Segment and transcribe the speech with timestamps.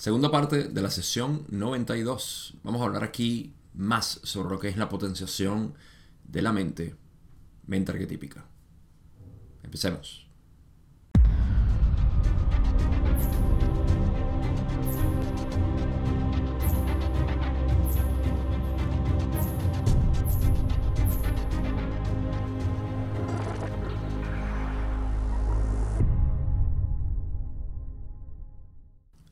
[0.00, 2.54] Segunda parte de la sesión 92.
[2.62, 5.74] Vamos a hablar aquí más sobre lo que es la potenciación
[6.24, 6.96] de la mente,
[7.66, 8.46] mente arquetípica.
[9.62, 10.29] Empecemos.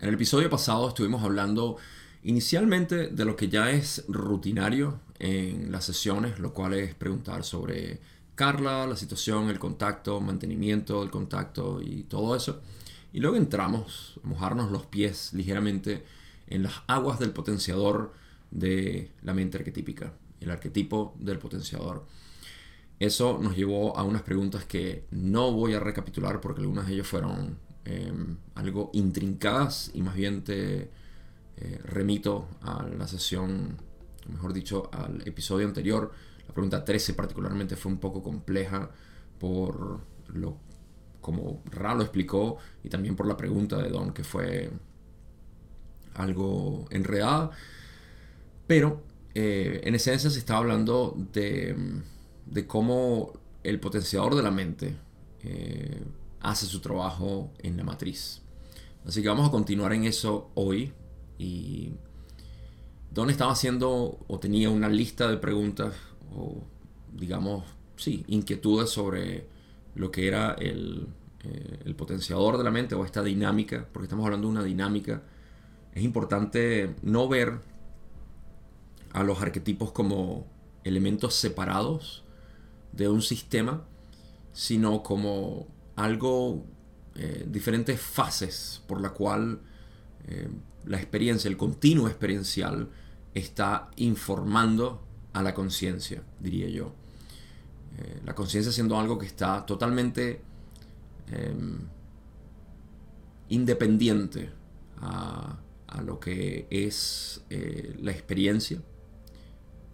[0.01, 1.77] En el episodio pasado estuvimos hablando
[2.23, 7.99] inicialmente de lo que ya es rutinario en las sesiones, lo cual es preguntar sobre
[8.37, 12.61] Carla, la situación, el contacto, mantenimiento del contacto y todo eso.
[13.13, 16.05] Y luego entramos mojarnos los pies ligeramente
[16.47, 18.13] en las aguas del potenciador
[18.53, 22.07] de la mente arquetípica, el arquetipo del potenciador.
[23.01, 27.09] Eso nos llevó a unas preguntas que no voy a recapitular porque algunas de ellas
[27.09, 30.91] fueron Em, algo intrincadas y más bien te
[31.57, 33.79] eh, remito a la sesión,
[34.29, 36.13] mejor dicho, al episodio anterior.
[36.47, 38.91] La pregunta 13 particularmente fue un poco compleja
[39.39, 40.01] por
[40.35, 40.59] lo
[41.21, 44.71] como Ra explicó y también por la pregunta de Don que fue
[46.15, 47.51] algo enredada.
[48.67, 49.03] Pero
[49.35, 51.75] eh, en esencia se estaba hablando de,
[52.47, 53.33] de cómo
[53.63, 54.97] el potenciador de la mente
[55.43, 56.03] eh,
[56.41, 58.43] hace su trabajo en la matriz.
[59.07, 60.93] Así que vamos a continuar en eso hoy.
[61.39, 61.93] Y
[63.11, 65.95] Don estaba haciendo o tenía una lista de preguntas
[66.35, 66.63] o
[67.13, 67.65] digamos,
[67.97, 69.47] sí, inquietudes sobre
[69.95, 71.09] lo que era el,
[71.45, 75.23] eh, el potenciador de la mente o esta dinámica, porque estamos hablando de una dinámica.
[75.93, 77.61] Es importante no ver
[79.13, 80.47] a los arquetipos como
[80.85, 82.25] elementos separados
[82.93, 83.85] de un sistema,
[84.53, 85.67] sino como
[85.99, 86.65] algo,
[87.17, 89.61] eh, diferentes fases por la cual
[90.29, 90.49] eh,
[90.85, 92.89] la experiencia, el continuo experiencial,
[93.35, 96.95] está informando a la conciencia, diría yo.
[97.99, 100.41] Eh, la conciencia siendo algo que está totalmente
[101.33, 101.81] em,
[103.49, 104.51] independiente
[105.01, 105.59] a,
[105.89, 107.43] a, lo que es
[107.99, 108.81] la experiencia.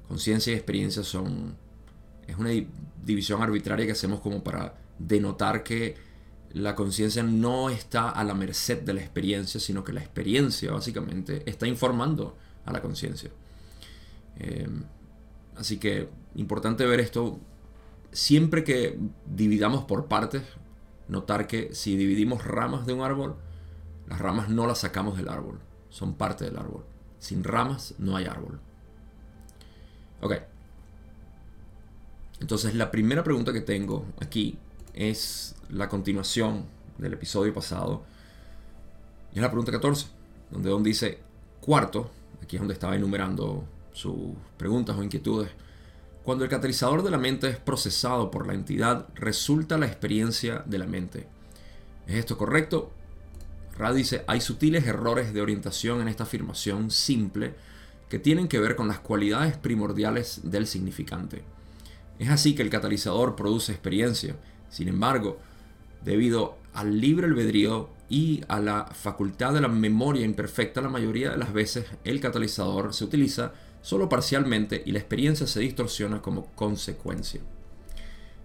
[0.06, 1.56] Conciencia y experiencia son...
[2.26, 2.50] Es una
[3.04, 5.96] división arbitraria que hacemos como para denotar que
[6.54, 11.42] la conciencia no está a la merced de la experiencia, sino que la experiencia básicamente
[11.50, 13.30] está informando a la conciencia.
[14.38, 14.68] Eh,
[15.56, 17.40] así que importante ver esto.
[18.12, 18.96] Siempre que
[19.26, 20.42] dividamos por partes,
[21.08, 23.34] notar que si dividimos ramas de un árbol,
[24.06, 25.58] las ramas no las sacamos del árbol,
[25.90, 26.84] son parte del árbol.
[27.18, 28.60] Sin ramas no hay árbol.
[30.20, 30.34] Ok.
[32.40, 34.58] Entonces la primera pregunta que tengo aquí
[34.94, 36.66] es la continuación
[36.98, 38.04] del episodio pasado.
[39.32, 40.06] Y es la pregunta 14,
[40.50, 41.18] donde Don dice,
[41.60, 42.10] cuarto,
[42.42, 44.16] aquí es donde estaba enumerando sus
[44.56, 45.50] preguntas o inquietudes.
[46.22, 50.78] Cuando el catalizador de la mente es procesado por la entidad, resulta la experiencia de
[50.78, 51.26] la mente.
[52.06, 52.92] ¿Es esto correcto?
[53.76, 57.54] Ra dice, hay sutiles errores de orientación en esta afirmación simple
[58.08, 61.42] que tienen que ver con las cualidades primordiales del significante.
[62.18, 64.36] Es así que el catalizador produce experiencia,
[64.74, 65.38] sin embargo,
[66.04, 71.36] debido al libre albedrío y a la facultad de la memoria imperfecta, la mayoría de
[71.36, 73.52] las veces el catalizador se utiliza
[73.82, 77.40] solo parcialmente y la experiencia se distorsiona como consecuencia.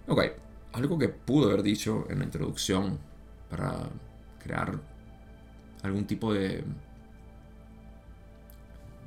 [0.06, 0.20] Ok,
[0.72, 3.00] algo que pude haber dicho en la introducción
[3.50, 3.88] para
[4.40, 4.78] crear
[5.82, 6.62] algún tipo de,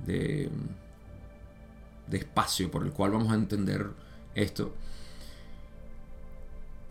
[0.05, 0.49] de,
[2.09, 3.91] de espacio por el cual vamos a entender
[4.35, 4.73] esto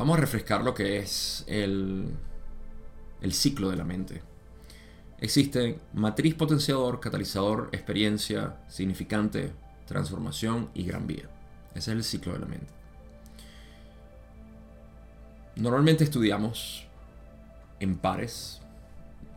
[0.02, 2.08] Vamos a refrescar lo que es el,
[3.20, 4.20] el ciclo de la mente.
[5.20, 9.52] Existe matriz potenciador, catalizador, experiencia, significante,
[9.86, 11.30] transformación y gran vía.
[11.76, 12.66] Ese es el ciclo de la mente.
[15.54, 16.84] Normalmente estudiamos
[17.78, 18.60] en pares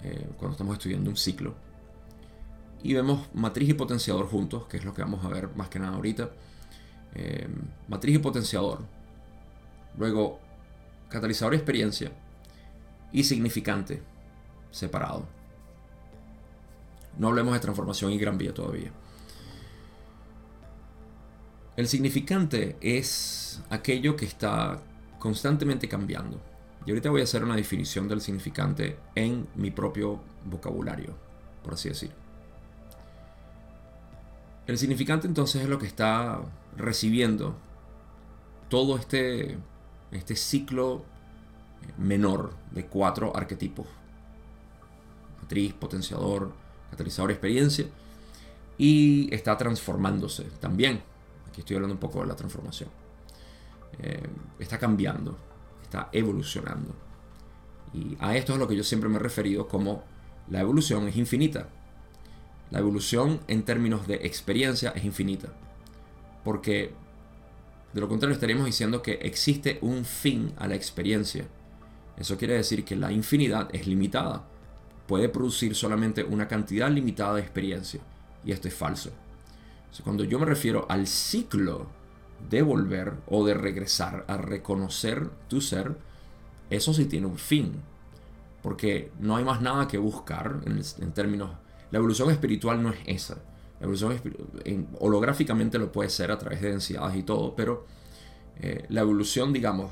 [0.02, 1.53] eh, cuando estamos estudiando un ciclo
[2.82, 5.78] y vemos matriz y potenciador juntos, que es lo que vamos a ver más que
[5.78, 6.32] nada ahorita.
[7.14, 7.47] Eh,
[7.88, 8.79] matriz y potenciador.
[10.00, 10.44] Luego
[11.16, 12.12] catalizador y experiencia
[13.12, 14.02] y significante
[14.72, 15.26] separado.
[17.17, 18.91] No hablemos de transformación y gran vía todavía.
[21.78, 24.82] El significante es aquello que está
[25.20, 26.41] constantemente cambiando.
[26.85, 31.16] Y ahorita voy a hacer una definición del significante en mi propio vocabulario,
[31.64, 32.11] por así decir.
[34.68, 36.41] El significante entonces es lo que está
[36.76, 37.56] recibiendo
[38.70, 39.58] todo este
[40.11, 41.03] este ciclo
[41.97, 43.87] menor de cuatro arquetipos.
[45.41, 46.52] Matriz, potenciador,
[46.90, 47.85] catalizador experiencia,
[48.78, 51.02] y está transformándose también.
[51.47, 52.90] Aquí estoy hablando un poco de la transformación.
[53.99, 54.28] Eh,
[54.59, 55.37] está cambiando,
[55.84, 56.93] está evolucionando.
[57.93, 60.03] Y a esto es lo que yo siempre me he referido como
[60.49, 61.69] la evolución es infinita.
[62.72, 65.49] La evolución en términos de experiencia es infinita.
[66.43, 66.93] Porque
[67.96, 71.46] de lo contrario estaríamos diciendo que existe un fin a la experiencia.
[72.18, 74.44] Eso quiere decir que la infinidad es limitada.
[75.08, 78.02] Puede producir solamente una cantidad limitada de experiencia.
[78.44, 79.12] Y esto es falso.
[80.03, 81.88] cuando yo me refiero al ciclo
[82.50, 85.96] de volver o de regresar a reconocer tu ser,
[86.70, 87.76] eso sí tiene un fin.
[88.62, 91.52] Porque no hay más nada que buscar en, términos...
[91.92, 93.38] La evolución espiritual no es esa.
[93.79, 94.22] Evolución
[94.99, 97.85] holográficamente lo puede ser a través de densidades y todo, pero
[98.57, 99.91] eh, la evolución, digamos,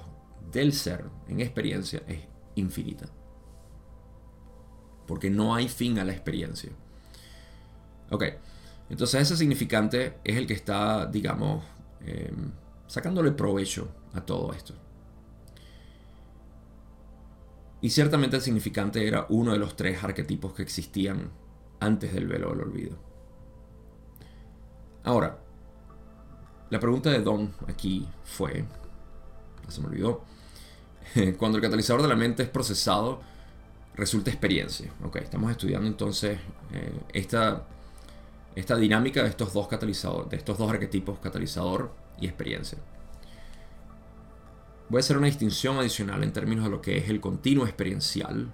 [0.51, 2.19] del ser en experiencia es
[2.55, 3.07] infinita.
[5.07, 6.71] Porque no hay fin a la experiencia.
[8.09, 8.23] Ok,
[8.89, 11.63] entonces ese significante es el que está, digamos,
[12.01, 12.51] em,
[12.87, 14.75] sacándole provecho a todo esto.
[17.81, 21.31] Y ciertamente el significante era uno de los tres arquetipos que existían
[21.81, 23.12] antes del velo del olvido.
[25.03, 25.37] Ahora,
[26.69, 28.65] la pregunta de Don aquí fue,
[29.67, 30.23] se me olvidó,
[31.37, 33.21] cuando el catalizador de la mente es procesado,
[33.95, 34.91] resulta experiencia.
[35.03, 36.39] Ok, estamos estudiando entonces
[36.71, 37.63] eh, esta,
[38.55, 42.77] esta dinámica de estos dos catalizadores, de estos dos arquetipos, catalizador y experiencia.
[44.89, 48.51] Voy a hacer una distinción adicional en términos de lo que es el continuo experiencial,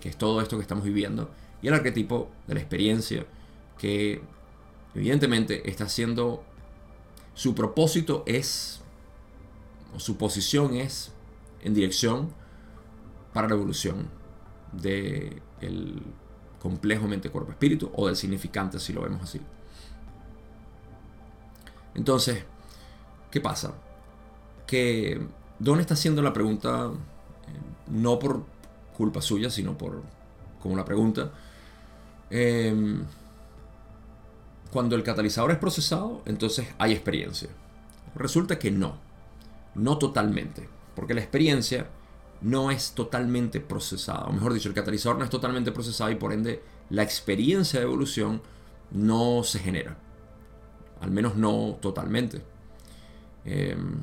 [0.00, 1.30] que es todo esto que estamos viviendo,
[1.62, 3.26] y el arquetipo de la experiencia,
[3.76, 4.22] que
[4.94, 6.42] evidentemente está siendo,
[7.34, 8.80] su propósito es,
[9.94, 11.12] o su posición es
[11.62, 12.30] en dirección
[13.32, 14.08] para la evolución
[14.72, 16.02] del
[16.60, 19.40] complejo mente-cuerpo-espíritu o del significante si lo vemos así.
[21.94, 22.44] Entonces,
[23.30, 23.74] ¿qué pasa?
[24.66, 25.20] Que
[25.58, 28.44] Don está haciendo la pregunta eh, no por
[28.96, 30.02] culpa suya, sino por
[30.60, 31.32] como la pregunta.
[32.30, 33.04] Em,
[34.72, 37.48] cuando el catalizador es procesado, entonces hay experiencia.
[38.14, 38.96] Resulta que no,
[39.74, 41.88] no totalmente, porque la experiencia
[42.40, 46.32] no es totalmente procesada, o mejor dicho, el catalizador no es totalmente procesado y por
[46.32, 48.42] ende la experiencia de evolución
[48.90, 49.98] no se genera,
[51.00, 52.42] al menos no totalmente.
[53.44, 54.00] Em,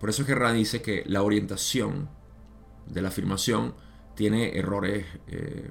[0.00, 2.08] por eso es que Rand dice que la orientación
[2.86, 3.74] de la afirmación
[4.14, 5.70] tiene errores eh,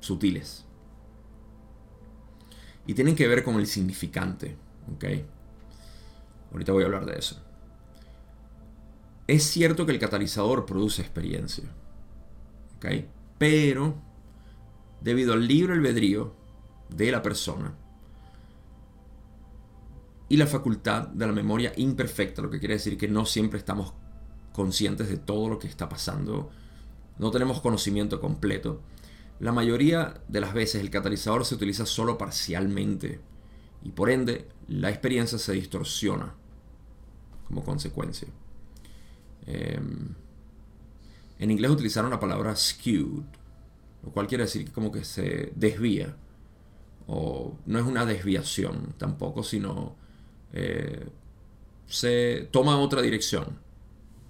[0.00, 0.64] sutiles.
[2.86, 4.56] Y tienen que ver con el significante.
[4.94, 5.04] ¿ok?
[6.52, 7.40] Ahorita voy a hablar de eso.
[9.26, 11.64] Es cierto que el catalizador produce experiencia.
[12.76, 12.86] ¿ok?
[13.38, 13.94] Pero,
[15.00, 16.34] debido al libre albedrío
[16.88, 17.74] de la persona,
[20.32, 23.92] y la facultad de la memoria imperfecta, lo que quiere decir que no siempre estamos
[24.54, 26.48] conscientes de todo lo que está pasando,
[27.18, 28.80] no tenemos conocimiento completo.
[29.42, 33.18] La mayoría de las veces el catalizador se utiliza solo parcialmente
[33.82, 36.32] y por ende la experiencia se distorsiona
[37.48, 38.28] como consecuencia.
[39.44, 40.14] Em,
[41.40, 43.24] en inglés utilizaron la palabra skewed,
[44.04, 46.14] lo cual quiere decir que como que se desvía.
[47.08, 49.96] O no es una desviación tampoco, sino
[50.52, 51.04] eh,
[51.88, 53.58] se toma otra dirección.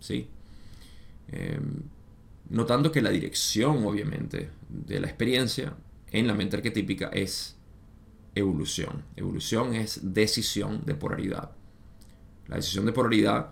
[0.01, 0.31] ¿sí?
[1.29, 1.83] Em,
[2.49, 5.75] notando que la dirección, obviamente, de la experiencia
[6.11, 7.57] en la mente arquetípica es
[8.35, 9.05] evolución.
[9.17, 11.53] Evolución es decisión de polaridad.
[12.49, 13.51] La decisión de polaridad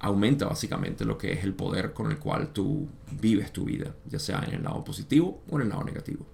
[0.00, 2.88] aumenta básicamente lo que es el poder con el cual tú
[3.20, 6.26] vives tu vida, ya sea en el lado positivo o en el lado negativo.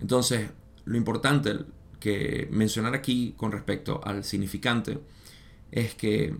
[0.00, 0.50] Entonces,
[0.84, 1.56] lo importante,
[2.00, 4.98] que mencionar aquí con respecto al significante
[5.70, 6.36] es que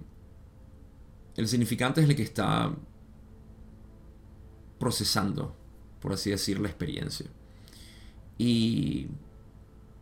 [1.37, 2.75] el significante es el que está
[4.79, 5.55] procesando,
[6.01, 7.27] por así decir, la experiencia.
[8.39, 9.09] Y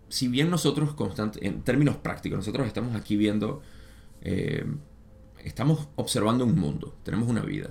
[0.08, 0.94] si bien nosotros,
[1.40, 3.62] en términos prácticos, nosotros estamos aquí viendo,
[4.20, 4.64] eh,
[5.44, 7.70] estamos observando un mundo, tenemos una vida.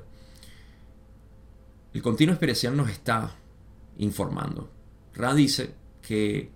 [1.94, 3.36] El continuo experiencial nos está
[3.98, 4.70] informando.
[5.14, 6.50] Ra dice que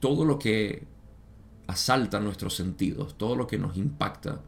[0.00, 0.86] todo lo que
[1.66, 4.40] asalta nuestros sentidos, todo lo que nos impacta,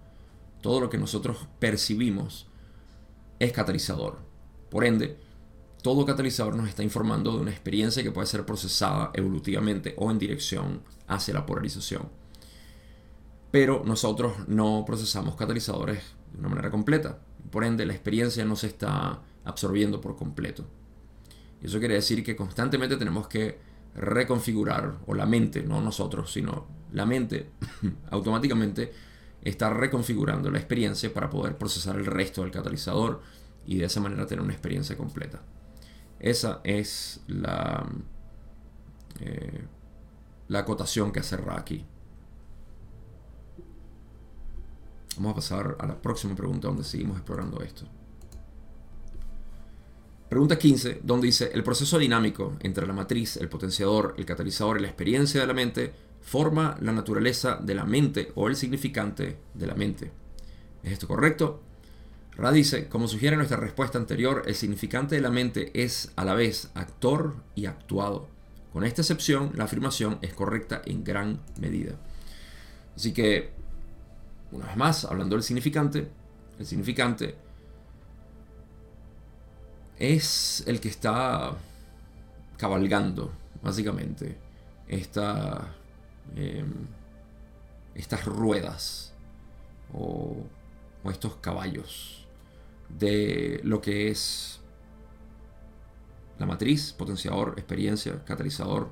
[0.62, 2.46] todo lo que nosotros percibimos
[3.38, 4.29] es catalizador.
[4.70, 5.18] Por ende,
[5.82, 10.18] todo catalizador nos está informando de una experiencia que puede ser procesada evolutivamente o en
[10.18, 12.08] dirección hacia la polarización.
[13.50, 17.18] Pero nosotros no procesamos catalizadores de una manera completa.
[17.50, 20.64] Por ende, la experiencia no se está absorbiendo por completo.
[21.62, 23.58] Eso quiere decir que constantemente tenemos que
[23.94, 27.50] reconfigurar, o la mente, no nosotros, sino la mente
[28.10, 28.92] automáticamente
[29.42, 33.20] está reconfigurando la experiencia para poder procesar el resto del catalizador
[33.66, 35.40] y de esa manera tener una experiencia completa.
[36.18, 37.86] Esa es la,
[39.20, 39.64] eh,
[40.48, 41.84] la acotación que hace Raki.
[45.16, 47.86] Vamos a pasar a la próxima pregunta donde seguimos explorando esto.
[50.28, 54.82] Pregunta 15, donde dice, el proceso dinámico entre la matriz, el potenciador, el catalizador y
[54.82, 59.66] la experiencia de la mente forma la naturaleza de la mente o el significante de
[59.66, 60.12] la mente.
[60.84, 61.62] ¿Es esto correcto?
[62.36, 66.34] Ra dice, como sugiere nuestra respuesta anterior, el significante de la mente es a la
[66.34, 68.28] vez actor y actuado.
[68.72, 71.96] Con esta excepción, la afirmación es correcta en gran medida.
[72.96, 73.50] Así que,
[74.52, 76.08] una vez más, hablando del significante,
[76.58, 77.34] el significante
[79.98, 81.56] es el que está
[82.56, 83.32] cabalgando,
[83.62, 84.38] básicamente,
[84.88, 86.86] em,
[87.94, 89.12] estas ruedas
[89.92, 90.36] o
[91.04, 92.19] estos caballos
[92.98, 94.60] de lo que es
[96.38, 98.88] la matriz, potenciador, experiencia, catalizador.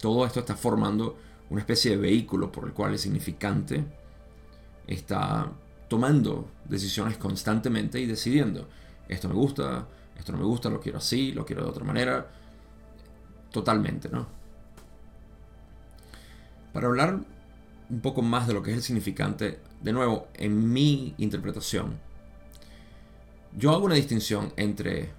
[0.00, 1.18] Todo esto está formando
[1.50, 3.84] una especie de vehículo por el cual el significante
[4.86, 5.50] está
[5.88, 8.68] tomando decisiones constantemente y decidiendo.
[9.08, 9.86] Esto me gusta,
[10.16, 12.30] esto no me gusta, lo quiero así, lo quiero de otra manera.
[13.50, 14.26] Totalmente, ¿no?
[16.72, 17.20] Para hablar
[17.88, 21.98] un poco más de lo que es el significante, de nuevo, en mi interpretación,
[23.56, 25.10] yo hago una distinción entre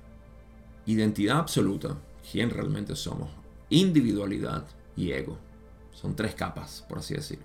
[0.85, 1.97] identidad absoluta,
[2.31, 3.29] quién realmente somos,
[3.69, 4.63] individualidad
[4.95, 5.37] y ego.
[5.91, 7.39] Son tres capas, por así decir.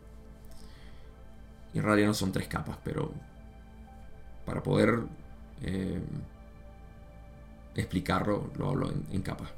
[1.72, 3.10] Y en realidad no son tres capas, pero
[4.44, 5.00] para poder
[5.62, 6.02] eh,
[7.74, 9.48] explicarlo, lo hablo en, en capas.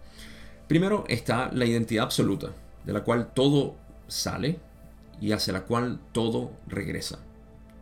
[0.68, 2.52] Primero está la identidad absoluta,
[2.84, 3.74] de la cual todo
[4.06, 4.60] sale
[5.20, 7.18] y hacia la cual todo regresa.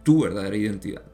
[0.03, 1.12] Tu verdadera identidad.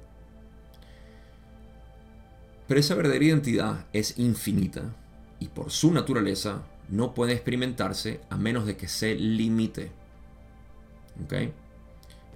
[2.68, 4.94] Pero esa verdadera identidad es infinita
[5.40, 9.90] y por su naturaleza no puede experimentarse a menos de que se limite.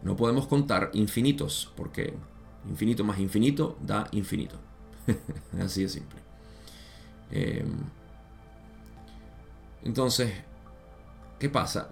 [0.02, 2.14] No podemos contar infinitos porque
[2.68, 4.56] infinito más infinito da infinito.
[5.60, 6.18] Así de simple.
[7.30, 7.76] Em,
[9.84, 10.32] entonces,
[11.38, 11.90] ¿qué pasa?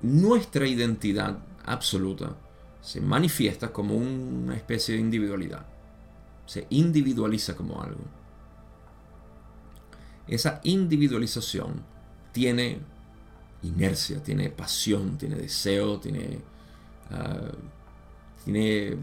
[0.00, 2.34] Nuestra identidad absoluta
[2.80, 5.73] se manifiesta como una especie de individualidad
[6.46, 8.02] se individualiza como algo.
[10.26, 11.82] Esa individualización
[12.32, 12.80] tiene
[13.62, 16.40] inercia, tiene pasión, tiene deseo, tiene,
[17.10, 17.50] ah,
[18.44, 18.96] tiene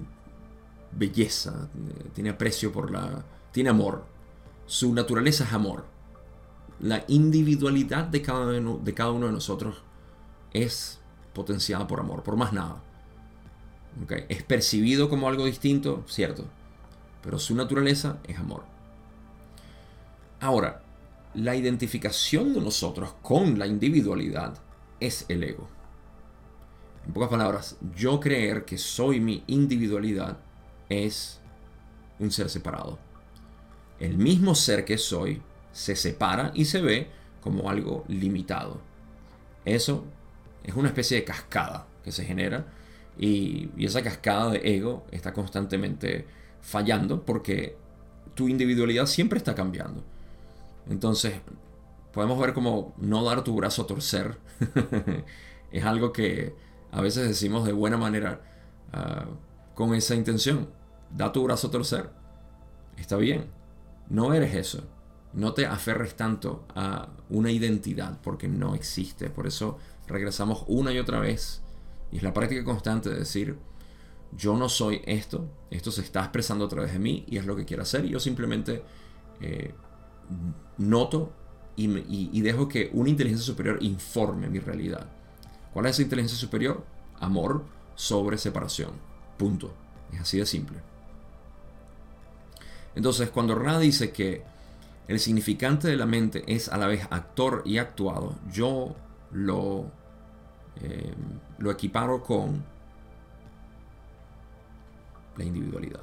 [0.91, 1.69] belleza,
[2.13, 3.23] tiene aprecio por la...
[3.51, 4.05] tiene amor.
[4.65, 5.85] Su naturaleza es amor.
[6.79, 9.83] La individualidad de cada, de cada uno de nosotros
[10.53, 10.99] es
[11.33, 12.81] potenciada por amor, por más nada.
[14.29, 16.45] Es percibido como algo distinto, cierto
[17.21, 18.63] pero su naturaleza es amor.
[20.39, 20.81] Ahora,
[21.33, 24.55] la identificación de nosotros con la individualidad
[24.99, 25.67] es el ego.
[27.05, 30.37] En pocas palabras, yo creer que soy mi individualidad
[30.89, 31.39] es
[32.19, 32.99] un ser separado.
[33.99, 37.09] El mismo ser que soy se separa y se ve
[37.39, 38.81] como algo limitado.
[39.63, 40.05] Eso
[40.63, 42.65] es una especie de cascada que se genera
[43.17, 46.27] y, y esa cascada de ego está constantemente
[46.61, 47.77] fallando porque
[48.35, 50.03] tu individualidad siempre está cambiando.
[50.89, 51.35] Entonces,
[52.13, 54.37] podemos ver como no dar tu brazo a torcer
[55.71, 56.55] es algo que
[56.91, 58.41] a veces decimos de buena manera
[58.93, 59.25] ah,
[59.75, 60.69] con esa intención.
[61.09, 62.09] Da tu brazo a torcer.
[62.97, 63.45] Está bien.
[64.09, 64.83] No eres eso.
[65.33, 69.29] No te aferres tanto a una identidad porque no existe.
[69.29, 69.77] Por eso
[70.07, 71.61] regresamos una y otra vez.
[72.11, 73.57] Y es la práctica constante de decir,
[74.35, 77.55] yo no soy esto, esto se está expresando a través de mí y es lo
[77.55, 78.05] que quiero hacer.
[78.05, 78.83] Y yo simplemente
[79.41, 79.73] eh,
[80.77, 81.33] noto
[81.75, 85.07] y, dejo que una inteligencia superior informe mi realidad.
[85.73, 86.83] ¿Cuál es esa inteligencia superior?
[87.19, 87.63] Amor
[87.95, 88.91] sobre separación.
[89.37, 89.73] Punto.
[90.13, 90.77] Es así de simple.
[92.93, 94.43] Entonces, cuando Ra dice que
[95.07, 98.95] el significante de la mente es a la vez actor y actuado, yo
[99.31, 99.85] lo,
[100.81, 101.13] eh,
[101.57, 102.63] lo equiparo con
[105.41, 106.01] la individualidad.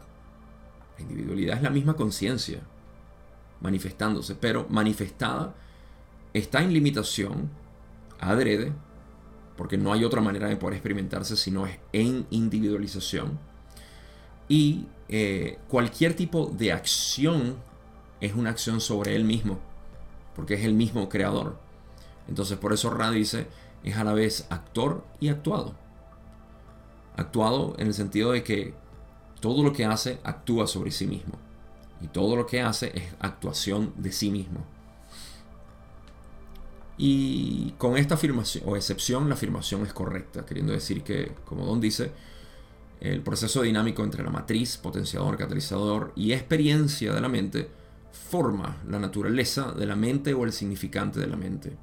[0.96, 2.60] La individualidad es la misma conciencia
[3.60, 5.54] manifestándose, pero manifestada
[6.32, 7.50] está en limitación
[8.20, 8.72] adrede,
[9.56, 13.38] porque no hay otra manera de poder experimentarse si no es en individualización.
[14.48, 17.56] Y eh, cualquier tipo de acción
[18.20, 19.58] es una acción sobre él mismo,
[20.34, 21.58] porque es el mismo creador.
[22.28, 23.46] Entonces por eso Ra dice,
[23.82, 25.74] es a la vez actor y actuado.
[27.16, 28.74] Actuado en el sentido de que
[29.40, 31.38] todo lo que hace actúa sobre sí mismo.
[32.00, 34.64] Y todo lo que hace es actuación de sí mismo.
[36.96, 41.80] Y con esta afirmación o excepción, la afirmación es correcta, queriendo decir que, como Don
[41.80, 42.10] dice,
[43.00, 47.70] el proceso dinámico entre la matriz, potenciador, catalizador y experiencia de la mente
[48.10, 51.76] forma la naturaleza de la mente o el significante de la mente.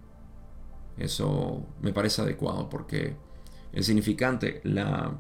[0.97, 3.15] Eso me parece adecuado porque
[3.71, 5.17] el significante, la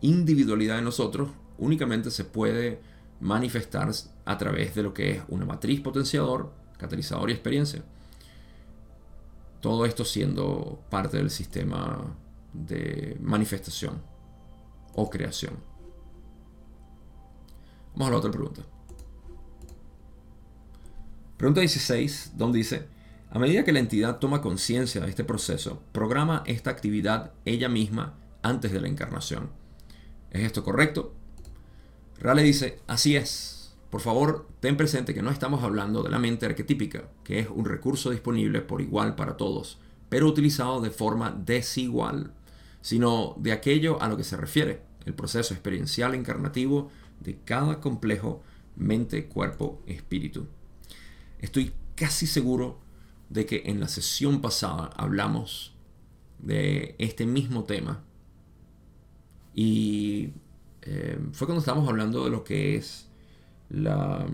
[0.00, 1.30] individualidad de nosotros,
[1.62, 2.80] únicamente se puede
[3.20, 3.90] manifestar
[4.24, 7.82] a través de lo que es una matriz potenciador, catalizador y experiencia.
[9.60, 12.16] Todo esto siendo parte del sistema
[12.52, 14.02] de manifestación
[14.94, 15.54] o creación.
[17.92, 18.62] Vamos a la otra pregunta.
[21.36, 22.86] Pregunta 16, donde dice,
[23.30, 28.14] a medida que la entidad toma conciencia de este proceso, programa esta actividad ella misma
[28.42, 29.50] antes de la encarnación.
[30.30, 31.14] ¿Es esto correcto?
[32.22, 33.74] Rale dice, así es.
[33.90, 37.66] Por favor, ten presente que no estamos hablando de la mente arquetípica, que es un
[37.66, 42.32] recurso disponible por igual para todos, pero utilizado de forma desigual
[42.82, 48.42] sino de aquello a lo que se refiere, el proceso experiencial encarnativo de cada complejo
[48.76, 50.48] mente, cuerpo, espíritu.
[51.38, 52.80] Estoy casi seguro
[53.30, 55.74] de que en la sesión pasada hablamos
[56.40, 58.02] de este mismo tema
[59.54, 60.32] y
[60.82, 63.08] eh, fue cuando estábamos hablando de lo que es
[63.68, 64.26] la,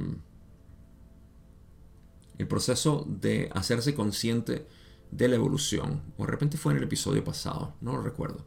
[2.39, 4.67] el proceso de hacerse consciente
[5.11, 6.03] de la evolución.
[6.17, 8.45] O de repente fue en el episodio pasado, no lo recuerdo.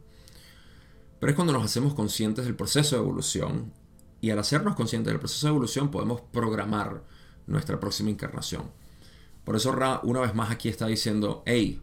[1.20, 3.72] Pero es cuando nos hacemos conscientes del proceso de evolución
[4.20, 7.04] y al hacernos conscientes del proceso de evolución podemos programar
[7.46, 8.70] nuestra próxima encarnación.
[9.44, 11.80] Por eso Ra una vez más aquí está diciendo, hey,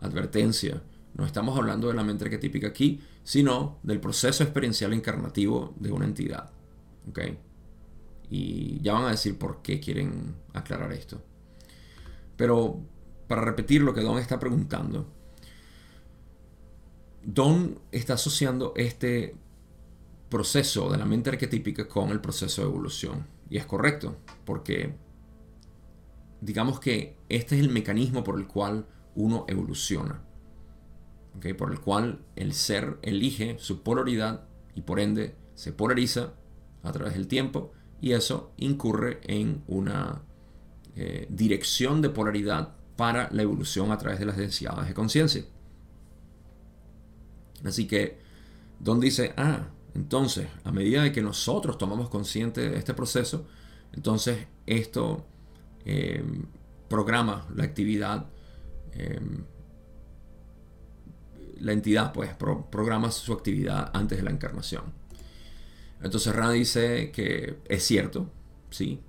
[0.00, 0.82] advertencia,
[1.14, 6.04] no estamos hablando de la mente arquetípica aquí, sino del proceso experiencial encarnativo de una
[6.04, 6.50] entidad.
[8.28, 11.22] Y ya van a decir por qué quieren aclarar esto.
[12.36, 12.80] Pero
[13.26, 15.06] para repetir lo que Don está preguntando,
[17.22, 19.36] Don está asociando este
[20.28, 23.26] proceso de la mente arquetípica con el proceso de evolución.
[23.50, 24.94] Y es correcto, porque
[26.40, 30.22] digamos que este es el mecanismo por el cual uno evoluciona.
[31.56, 36.34] Por el cual el ser elige su polaridad y por ende se polariza
[36.82, 40.22] a través del tiempo y eso incurre en una
[40.96, 45.44] eh, dirección de polaridad para la evolución a través de las densidades de conciencia.
[47.64, 48.18] Así que
[48.78, 53.46] Don dice, ah, entonces, a medida de que nosotros tomamos consciente de este proceso,
[53.92, 55.26] entonces esto
[55.84, 56.24] eh,
[56.88, 58.26] programa la actividad,
[58.92, 59.20] eh,
[61.60, 64.84] la entidad pues programa su actividad antes de la encarnación.
[66.02, 68.30] Entonces Rana dice que es cierto,
[68.70, 69.00] sí.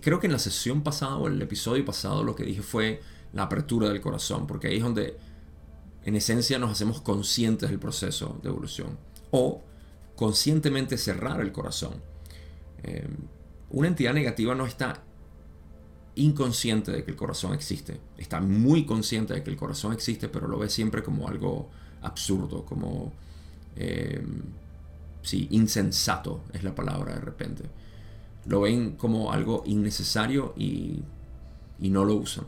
[0.00, 3.00] creo que en la sesión pasada o el episodio pasado lo que dije fue
[3.32, 5.16] la apertura del corazón, porque ahí es donde
[6.04, 8.96] en esencia nos hacemos conscientes del proceso de evolución.
[9.30, 9.62] O
[10.16, 12.02] conscientemente cerrar el corazón.
[12.82, 13.06] Eh,
[13.70, 15.02] una entidad negativa no está
[16.14, 18.00] inconsciente de que el corazón existe.
[18.16, 21.70] Está muy consciente de que el corazón existe, pero lo ve siempre como algo
[22.08, 23.12] absurdo, como...
[23.76, 24.22] Eh,
[25.50, 27.64] insensato es la palabra de repente.
[28.46, 31.02] Lo ven como algo innecesario y,
[31.78, 32.46] y no lo usan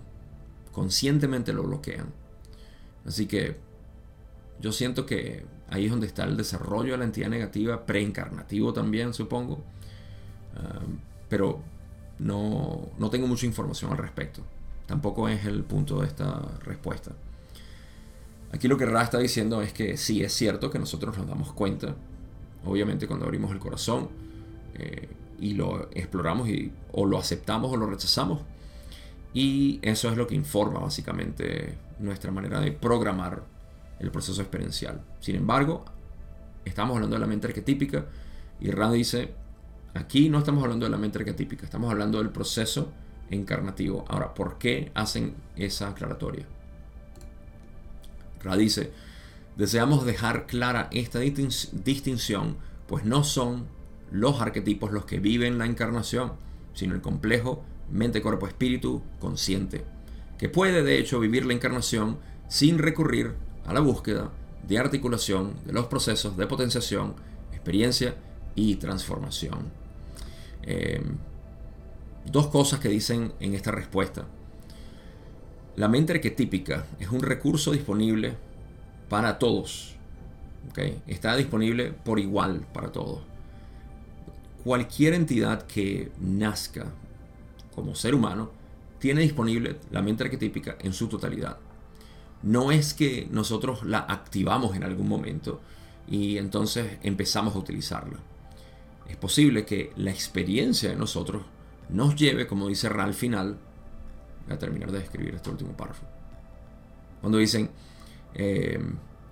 [0.73, 2.07] conscientemente lo bloquean.
[3.07, 3.57] Así que
[4.61, 9.15] yo siento que ahí es donde está el desarrollo de la entidad negativa, preencarnativo también,
[9.15, 9.63] supongo.
[11.29, 11.61] Pero
[12.19, 14.43] no, no tengo mucha información al respecto.
[14.87, 17.13] Tampoco es el punto de esta respuesta.
[18.53, 21.53] Aquí lo que Ra está diciendo es que sí es cierto que nosotros nos damos
[21.53, 21.95] cuenta,
[22.65, 24.09] obviamente cuando abrimos el corazón
[24.75, 25.09] eh,
[25.39, 28.43] y lo exploramos y, o lo aceptamos o lo rechazamos,
[29.33, 33.45] y eso es lo que informa básicamente nuestra manera de programar
[34.01, 35.01] el proceso experiencial.
[35.21, 35.85] Sin embargo,
[36.65, 38.07] estamos hablando de la mente arquetípica
[38.61, 39.33] y Ra dice,
[39.95, 42.91] aquí no estamos hablando de la mente arquetípica, estamos hablando del proceso
[43.31, 44.05] encarnativo.
[44.09, 46.47] Ahora, ¿por qué hacen esa aclaratoria?
[48.43, 48.93] Ra dice,
[49.57, 53.67] deseamos dejar clara esta distinción, pues no son
[54.11, 56.33] los arquetipos los que viven la encarnación,
[56.75, 59.85] sino el complejo mente, cuerpo, espíritu consciente,
[60.39, 63.35] que puede de hecho vivir la encarnación sin recurrir
[63.67, 64.31] a la búsqueda
[64.67, 67.15] de articulación de los procesos de potenciación,
[67.53, 68.15] experiencia
[68.55, 69.71] y transformación.
[70.63, 71.17] Em,
[72.31, 74.27] dos cosas que dicen en esta respuesta.
[75.81, 78.37] La mente arquetípica es un recurso disponible
[79.09, 79.97] para todos.
[81.07, 83.23] Está disponible por igual para todos.
[84.63, 86.93] Cualquier entidad que nazca
[87.75, 88.51] como ser humano
[88.99, 91.57] tiene disponible la mente arquetípica en su totalidad.
[92.43, 95.63] No es que nosotros la activamos en algún momento
[96.07, 98.19] y entonces empezamos a utilizarla.
[99.09, 101.43] Es posible que la experiencia de nosotros
[101.89, 103.57] nos lleve, como dice Ra al final,
[104.51, 106.05] a terminar de escribir este último párrafo,
[107.21, 107.71] cuando dicen,
[108.35, 108.81] eh,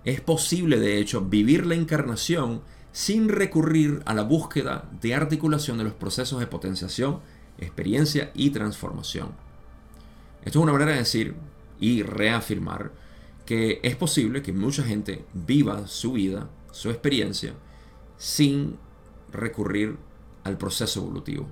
[0.04, 5.84] es posible de hecho vivir la encarnación sin recurrir a la búsqueda de articulación de
[5.84, 7.20] los procesos de potenciación,
[7.58, 9.30] experiencia y transformación.
[10.44, 11.34] Esto es una manera de decir
[11.80, 12.92] y reafirmar
[13.44, 17.54] que es posible que mucha gente viva su vida, su experiencia,
[18.16, 18.76] sin
[19.32, 19.96] recurrir
[20.44, 21.48] al proceso evolutivo.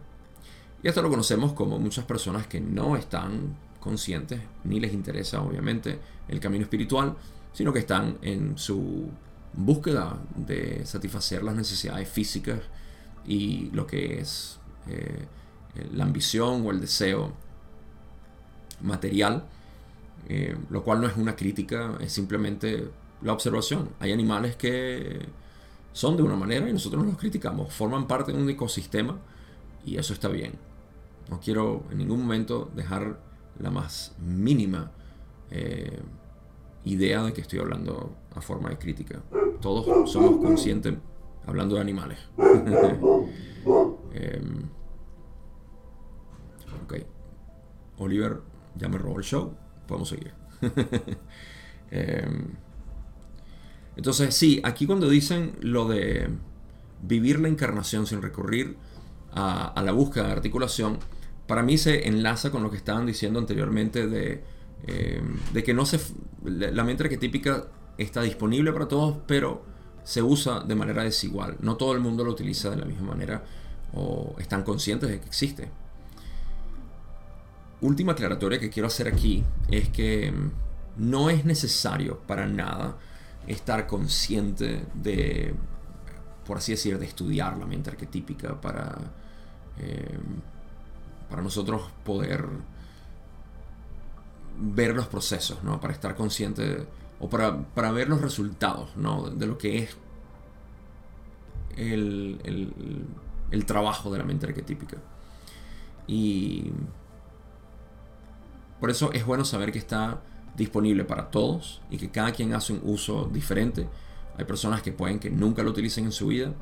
[0.87, 5.99] Y esto lo conocemos como muchas personas que no están conscientes, ni les interesa obviamente
[6.29, 7.17] el camino espiritual,
[7.53, 9.11] sino que están en su
[9.53, 12.61] búsqueda de satisfacer las necesidades físicas
[13.27, 15.27] y lo que es eh,
[15.93, 17.33] la ambición o el deseo
[18.81, 19.43] material,
[20.29, 22.89] eh, lo cual no es una crítica, es simplemente
[23.23, 23.89] la observación.
[23.99, 25.19] Hay animales que
[25.93, 29.19] son de una manera y nosotros no los criticamos, forman parte de un ecosistema
[29.85, 30.66] y eso está bien.
[31.31, 33.21] No quiero en ningún momento dejar
[33.59, 34.93] la más mínima
[35.51, 36.01] eh,
[36.85, 39.23] idea de que estoy hablando a forma de crítica.
[39.61, 40.95] Todos somos conscientes
[41.47, 42.19] hablando de animales.
[44.19, 44.63] Em,
[46.85, 46.95] ok.
[47.99, 48.41] Oliver
[48.77, 49.53] ya me robó el show.
[49.87, 50.33] Podemos seguir.
[51.89, 52.49] Em,
[53.95, 56.31] entonces, sí, aquí cuando dicen lo de
[57.01, 58.77] vivir la encarnación sin recurrir
[59.33, 60.99] a la búsqueda de articulación,
[61.47, 64.43] para mí se enlaza con lo que estaban diciendo anteriormente de,
[64.87, 65.23] eh,
[65.65, 66.01] que no se,
[66.45, 67.67] la mente arquetípica
[67.99, 69.65] está disponible para todos, pero
[70.03, 71.57] se usa de manera desigual.
[71.61, 73.45] No todo el mundo lo utiliza de la misma manera
[73.95, 75.69] o están conscientes de que existe.
[77.81, 80.51] Última aclaratoria que quiero hacer aquí es que mm,
[81.11, 82.97] no es necesario para nada
[83.47, 85.55] estar consciente de,
[86.47, 88.97] por así decir, de estudiar la mente arquetípica para...
[89.79, 90.19] Eh,
[91.29, 92.47] para nosotros poder
[94.59, 95.81] ver los procesos, ¿no?
[95.81, 96.87] Para estar consciente
[97.21, 99.31] o para, para, ver los resultados, ¿no?
[99.31, 99.97] De lo que es
[101.77, 102.41] el,
[103.51, 104.97] el, trabajo de la mente arquetípica.
[106.07, 106.71] Y
[108.81, 110.21] por eso es bueno saber que está
[110.57, 113.87] disponible para todos y que cada quien hace un uso diferente.
[114.39, 116.53] Hay personas que pueden que nunca lo utilicen en su vida.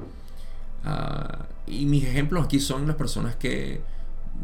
[0.85, 3.81] Ah, y mis ejemplos aquí son las personas que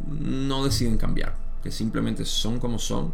[0.08, 3.12] no deciden cambiar, que simplemente son como son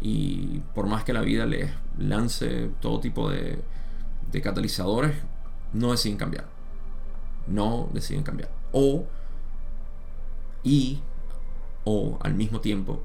[0.00, 3.62] y por más que la vida les lance todo tipo de,
[4.42, 5.14] catalizadores,
[5.72, 6.46] no deciden cambiar.
[7.46, 8.50] No deciden cambiar.
[8.72, 9.06] O,
[10.62, 11.00] y,
[11.84, 13.02] o al mismo tiempo,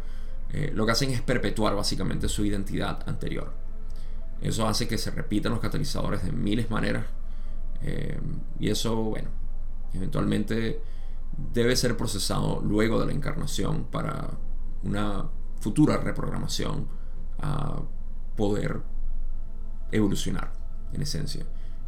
[0.51, 3.53] eh, lo que hacen es perpetuar básicamente su identidad anterior.
[4.41, 7.05] Eso hace que se repitan los catalizadores de miles maneras.
[7.81, 8.19] Eh,
[8.59, 9.29] y eso, bueno,
[9.93, 10.81] eventualmente
[11.37, 14.31] debe ser procesado luego de la encarnación para
[14.83, 16.87] una futura reprogramación
[17.39, 17.81] a
[18.35, 18.81] poder
[19.91, 20.53] evolucionar,
[20.93, 21.45] en esencia.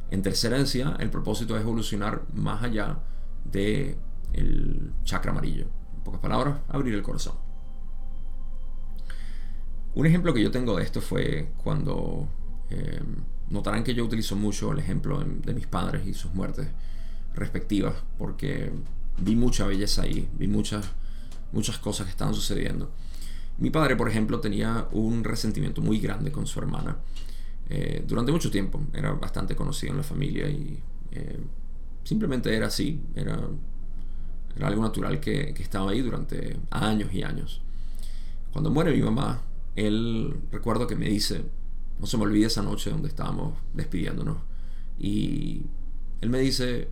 [0.09, 2.99] En tercera esencia, el propósito es evolucionar más allá
[3.45, 3.97] de
[4.33, 5.67] el chakra amarillo.
[5.95, 7.35] En pocas palabras, abrir el corazón.
[9.93, 12.27] Un ejemplo que yo tengo de esto fue cuando
[12.69, 13.01] eh,
[13.49, 16.67] notarán que yo utilizo mucho el ejemplo de mis padres y sus muertes
[17.33, 18.71] respectivas, porque
[19.17, 20.85] vi mucha belleza ahí, vi muchas,
[21.51, 22.91] muchas cosas que estaban sucediendo.
[23.57, 26.97] Mi padre, por ejemplo, tenía un resentimiento muy grande con su hermana.
[27.69, 30.79] Eh, durante mucho tiempo era bastante conocido en la familia y
[31.11, 31.39] eh,
[32.03, 33.39] simplemente era así, era,
[34.61, 37.61] algo natural que, que, estaba ahí durante años y años.
[38.51, 39.41] Cuando muere mi mamá,
[39.75, 41.43] él recuerdo que me dice,
[41.99, 44.37] no se me olvide esa noche donde estábamos despidiéndonos,
[44.99, 45.61] y
[46.19, 46.89] él me dice,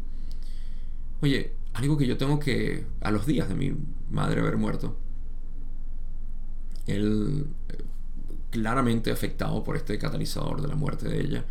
[1.22, 3.76] oye, algo que yo tengo que, a los días de mi
[4.10, 4.98] madre haber muerto,
[6.88, 7.84] él eh,
[8.50, 11.46] claramente afectado por este catalizador de la muerte de ella,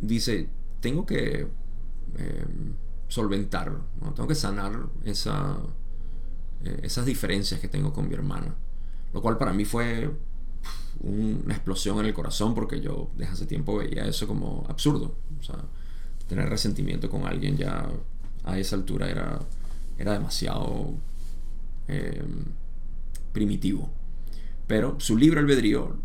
[0.00, 0.48] dice,
[0.80, 1.48] tengo que
[2.16, 2.74] em,
[3.08, 4.12] solventar, ¿no?
[4.14, 5.58] tengo que sanar esa,
[6.64, 8.54] eh, esas diferencias que tengo con mi hermana.
[9.12, 10.10] Lo cual para mí fue
[11.00, 15.14] una explosión en el corazón porque yo desde hace tiempo veía eso como absurdo.
[15.40, 15.56] O sea,
[16.28, 17.88] tener resentimiento con alguien ya
[18.50, 19.38] a esa altura era,
[19.98, 20.94] era demasiado
[21.88, 22.24] eh,
[23.32, 23.90] primitivo.
[24.66, 25.96] Pero su libre albedrío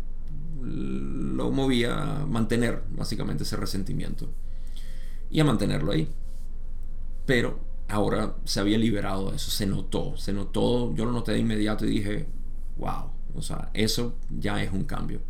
[0.62, 4.28] lo movía a mantener básicamente ese resentimiento
[5.30, 6.08] y a mantenerlo ahí.
[7.26, 11.38] Pero ahora se había liberado de eso, se notó, se notó, yo lo noté de
[11.38, 12.26] inmediato y dije,
[12.78, 15.20] wow, o sea, eso ya es un cambio.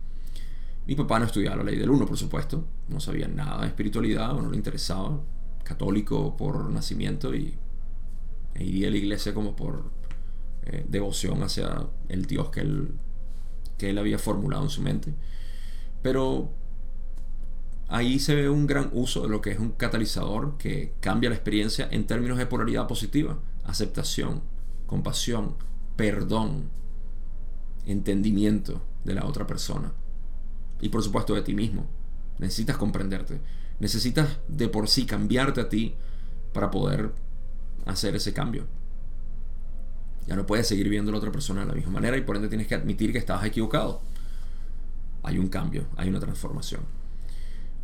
[0.86, 4.36] Mi papá no estudiaba la ley del uno, por supuesto, no sabía nada de espiritualidad,
[4.36, 5.18] o no le interesaba,
[5.64, 7.54] católico por nacimiento y
[8.54, 9.90] e iría a la iglesia como por
[10.66, 12.94] eh, devoción hacia el Dios que él,
[13.76, 15.12] que él había formulado en su mente.
[16.02, 16.52] Pero
[17.88, 21.36] ahí se ve un gran uso de lo que es un catalizador que cambia la
[21.36, 24.42] experiencia en términos de polaridad positiva, aceptación,
[24.86, 25.56] compasión,
[25.96, 26.70] perdón,
[27.86, 29.92] entendimiento de la otra persona.
[30.80, 31.86] Y por supuesto de ti mismo.
[32.38, 33.40] Necesitas comprenderte.
[33.80, 35.94] Necesitas de por sí cambiarte a ti
[36.52, 37.12] para poder
[37.86, 38.66] hacer ese cambio.
[40.26, 42.36] Ya no puedes seguir viendo a la otra persona de la misma manera y por
[42.36, 44.00] ende tienes que admitir que estabas equivocado.
[45.22, 46.82] Hay un cambio, hay una transformación.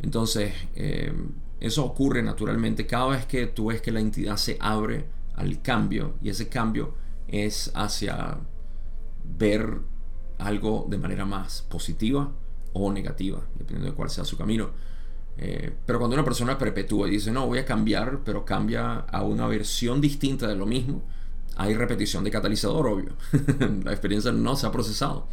[0.01, 1.13] Entonces, eh,
[1.59, 6.15] eso ocurre naturalmente cada vez que tú ves que la entidad se abre al cambio
[6.21, 6.95] y ese cambio
[7.27, 8.37] es hacia
[9.37, 9.79] ver
[10.39, 12.31] algo de manera más positiva
[12.73, 14.71] o negativa, dependiendo de cuál sea su camino.
[15.43, 19.23] Eh, pero cuando una persona perpetúa y dice, no, voy a cambiar, pero cambia a
[19.23, 21.01] una versión distinta de lo mismo,
[21.57, 23.13] hay repetición de catalizador, obvio.
[23.83, 25.27] la experiencia no se ha procesado.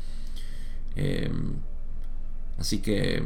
[0.96, 1.30] Eh,
[2.58, 3.22] así que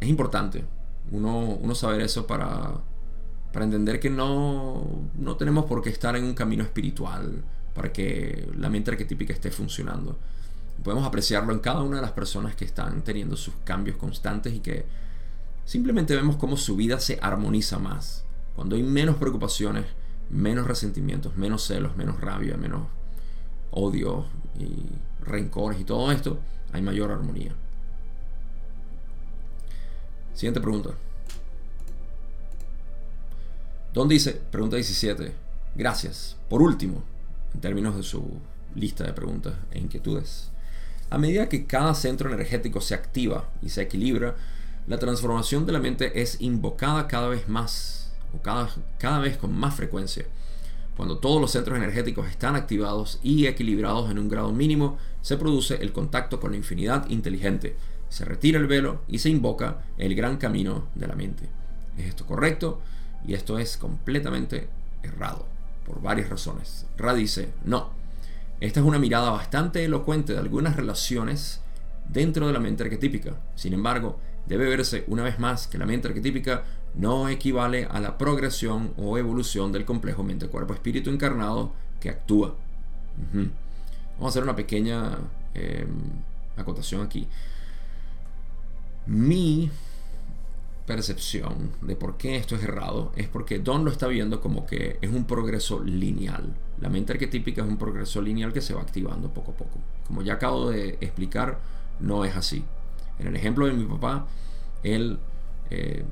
[0.00, 0.64] es importante
[1.12, 2.80] uno, uno saber eso para,
[3.52, 4.86] para entender que no,
[5.18, 7.44] no tenemos por qué estar en un camino espiritual
[7.74, 10.16] para que la mente arquetípica esté funcionando.
[10.82, 14.60] Podemos apreciarlo en cada una de las personas que están teniendo sus cambios constantes y
[14.60, 15.03] que
[15.64, 18.24] simplemente vemos cómo su vida se armoniza más.
[18.54, 19.86] Cuando hay menos preocupaciones,
[20.30, 22.86] menos resentimientos, menos celos, menos rabia, menos
[23.70, 24.26] odio
[24.58, 26.38] y rencores y todo esto,
[26.72, 27.52] hay mayor armonía.
[30.34, 30.90] Siguiente pregunta.
[33.92, 35.32] Don dice, pregunta 17,
[35.76, 36.36] gracias.
[36.48, 37.04] Por último,
[37.54, 38.38] en términos de su
[38.74, 40.50] lista de preguntas e inquietudes.
[41.10, 44.34] A medida que cada centro energético se activa y se equilibra,
[44.86, 48.68] la transformación de la mente es invocada cada vez más o cada,
[48.98, 50.26] cada vez con más frecuencia.
[50.96, 55.76] Cuando todos los centros energéticos están activados y equilibrados en un grado mínimo, se produce
[55.76, 57.76] el contacto con la infinidad inteligente,
[58.08, 61.48] se retira el velo y se invoca el gran camino de la mente.
[61.96, 62.80] ¿Es esto correcto?
[63.26, 64.68] Y esto es completamente
[65.02, 65.46] errado,
[65.84, 66.86] por varias razones.
[66.96, 67.90] Ra dice, no.
[68.60, 71.60] Esta es una mirada bastante elocuente de algunas relaciones
[72.08, 73.34] dentro de la mente arquetípica.
[73.56, 78.16] Sin embargo, debe verse una vez más que la mente arquetípica no equivale a la
[78.18, 82.54] progresión o evolución del complejo mente-cuerpo-espíritu encarnado que actúa.
[83.32, 83.52] Vamos
[84.22, 85.18] a hacer una pequeña
[85.54, 85.88] em,
[86.56, 87.26] acotación aquí.
[89.06, 89.70] Mi
[90.86, 94.98] percepción de por qué esto es errado es porque Don lo está viendo como que
[95.00, 96.54] es un progreso lineal.
[96.80, 99.78] La mente arquetípica es un progreso lineal que se va activando poco a poco.
[100.06, 101.58] Como ya acabo de explicar,
[102.00, 102.64] no es así.
[103.18, 104.26] En el ejemplo de mi papá,
[104.82, 105.18] él
[105.70, 106.04] eh,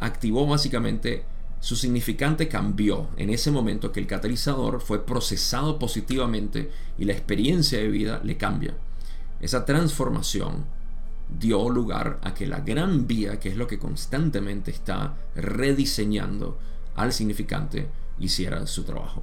[0.00, 1.24] activó básicamente
[1.60, 7.78] su significante cambió en ese momento que el catalizador fue procesado positivamente y la experiencia
[7.78, 8.74] de vida le cambia.
[9.40, 10.64] Esa transformación
[11.28, 16.58] dio lugar a que la gran vía, que es lo que constantemente está rediseñando
[16.94, 19.22] al significante, hiciera su trabajo.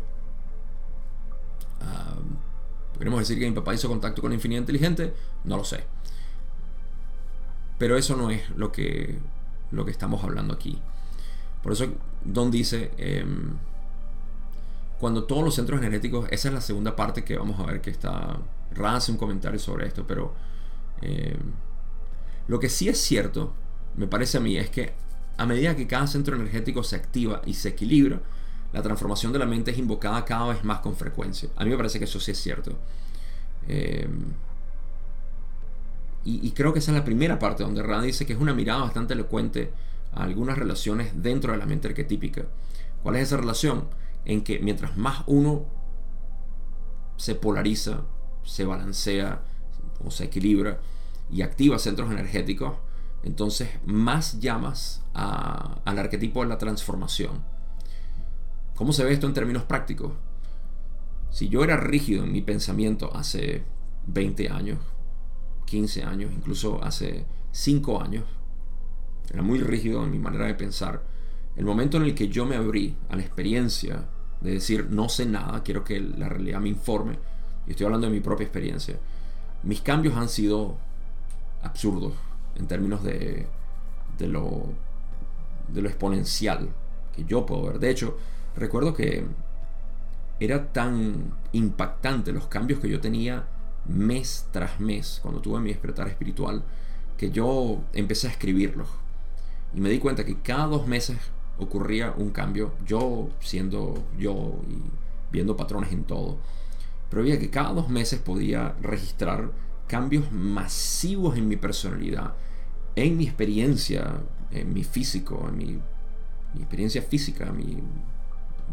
[2.93, 5.13] ¿Podríamos decir que mi papá hizo contacto con la infinidad inteligente?
[5.43, 5.83] No lo sé.
[7.77, 9.17] Pero eso no es lo que,
[9.71, 10.79] lo que estamos hablando aquí.
[11.61, 11.87] Por eso
[12.23, 13.53] Don dice, em,
[14.99, 17.89] cuando todos los centros genéticos, esa es la segunda parte que vamos a ver que
[17.89, 18.37] está...
[18.75, 20.33] Ra hace un comentario sobre esto, pero
[21.01, 21.37] em,
[22.47, 23.53] lo que sí es cierto,
[23.95, 24.93] me parece a mí, es que
[25.37, 28.21] a medida que cada centro energético se activa y se equilibra,
[28.71, 31.49] la transformación de la mente es invocada cada vez más con frecuencia.
[31.55, 32.75] A mí me parece que eso sí es cierto.
[33.67, 34.33] Em,
[36.25, 38.81] y, creo que esa es la primera parte donde Rand dice que es una mirada
[38.81, 39.73] bastante elocuente
[40.13, 42.45] a algunas relaciones dentro de la mente arquetípica.
[43.01, 43.89] ¿Cuál es esa relación?
[44.23, 45.65] En que mientras más uno
[47.17, 48.01] se polariza,
[48.43, 49.41] se balancea
[50.03, 50.79] o se equilibra
[51.29, 52.73] y activa centros energéticos,
[53.23, 57.43] entonces más llamas al arquetipo de la transformación.
[58.75, 60.13] ¿Cómo se ve esto en términos prácticos?
[61.31, 63.63] Si yo era rígido en mi pensamiento hace
[64.07, 64.79] 20 años,
[65.73, 68.25] 15 años, incluso hace 5 años,
[69.33, 71.01] era muy rígido en mi manera de pensar.
[71.55, 74.05] El momento en el que yo me abrí a la experiencia
[74.39, 77.17] de decir no sé nada, quiero que la realidad me informe,
[77.65, 78.99] y estoy hablando de mi propia experiencia,
[79.63, 80.77] mis cambios han sido
[81.63, 82.13] absurdos
[82.55, 83.47] en términos de,
[84.19, 84.65] lo,
[85.69, 86.69] de lo exponencial
[87.15, 87.79] que yo puedo ver.
[87.79, 88.15] De hecho,
[88.55, 89.25] recuerdo que
[90.39, 93.47] era tan impactante los cambios que yo tenía
[93.85, 96.63] mes tras mes cuando tuve mi despertar espiritual
[97.17, 98.87] que yo empecé a escribirlos.
[99.75, 101.17] Y me di cuenta que cada dos meses
[101.57, 104.77] ocurría un cambio, yo siendo yo y
[105.31, 106.37] viendo patrones en todo.
[107.09, 109.51] Pero veía que cada dos meses podía registrar
[109.87, 112.33] cambios masivos en mi personalidad,
[112.95, 115.79] en mi experiencia, en mi físico, en mi,
[116.59, 117.77] experiencia física, mi,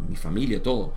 [0.08, 0.92] mi familia, todo.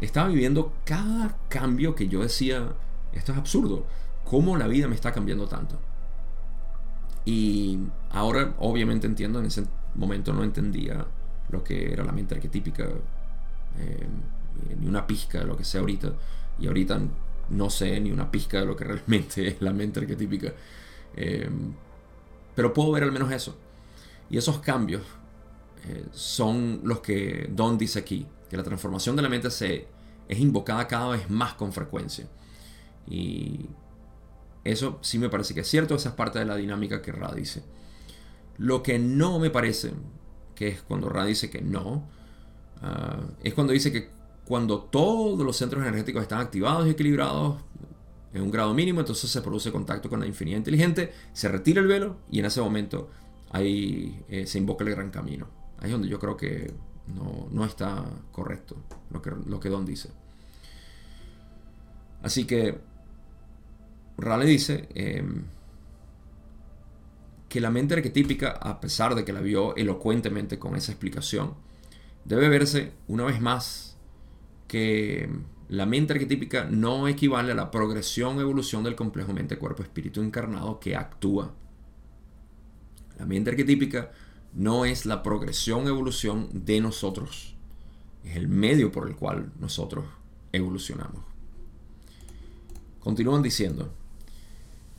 [0.00, 2.74] Estaba viviendo cada cambio que yo decía,
[3.18, 3.86] esto es absurdo,
[4.24, 5.78] ¿cómo la vida me está cambiando tanto?
[7.24, 7.78] Y
[8.10, 11.04] ahora obviamente entiendo, en ese momento no entendía
[11.50, 12.84] lo que era la mente arquetípica,
[13.78, 14.06] eh,
[14.78, 16.12] ni una pizca de lo que sé ahorita.
[16.58, 17.00] Y ahorita
[17.50, 20.52] no sé ni una pizca de lo que realmente es la mente arquetípica.
[21.16, 21.50] Eh,
[22.54, 23.56] pero puedo ver al menos eso.
[24.30, 25.02] Y esos cambios
[25.84, 29.86] eh, son los que Don dice aquí, que la transformación de la mente se,
[30.28, 32.26] es invocada cada vez más con frecuencia.
[33.06, 33.66] Y
[34.64, 37.32] eso sí me parece que es cierto, esa es parte de la dinámica que Ra
[37.34, 37.62] dice.
[38.58, 39.92] Lo que no me parece,
[40.54, 42.08] que es cuando Ra dice que no,
[42.82, 44.10] ah, es cuando dice que
[44.46, 47.56] cuando todos los centros energéticos están activados y equilibrados
[48.32, 51.86] en un grado mínimo, entonces se produce contacto con la infinidad inteligente, se retira el
[51.86, 53.10] velo y en ese momento
[53.50, 55.48] ahí eh, se invoca el gran camino.
[55.78, 56.72] Ahí es donde yo creo que
[57.50, 58.76] no, está correcto
[59.10, 60.10] lo que, lo que Don dice.
[62.22, 62.80] Así que
[64.18, 65.44] Rale dice em,
[67.48, 71.54] que la mente arquetípica, a pesar de que la vio elocuentemente con esa explicación,
[72.24, 73.96] debe verse una vez más
[74.68, 75.28] que
[75.68, 81.54] la mente arquetípica no equivale a la progresión evolución del complejo mente-cuerpo-espíritu encarnado que actúa.
[83.18, 84.12] La mente arquetípica
[84.54, 87.56] no es la progresión evolución de nosotros,
[88.24, 90.04] es el medio por el cual nosotros
[90.52, 91.22] evolucionamos.
[93.00, 93.92] Continúan diciendo,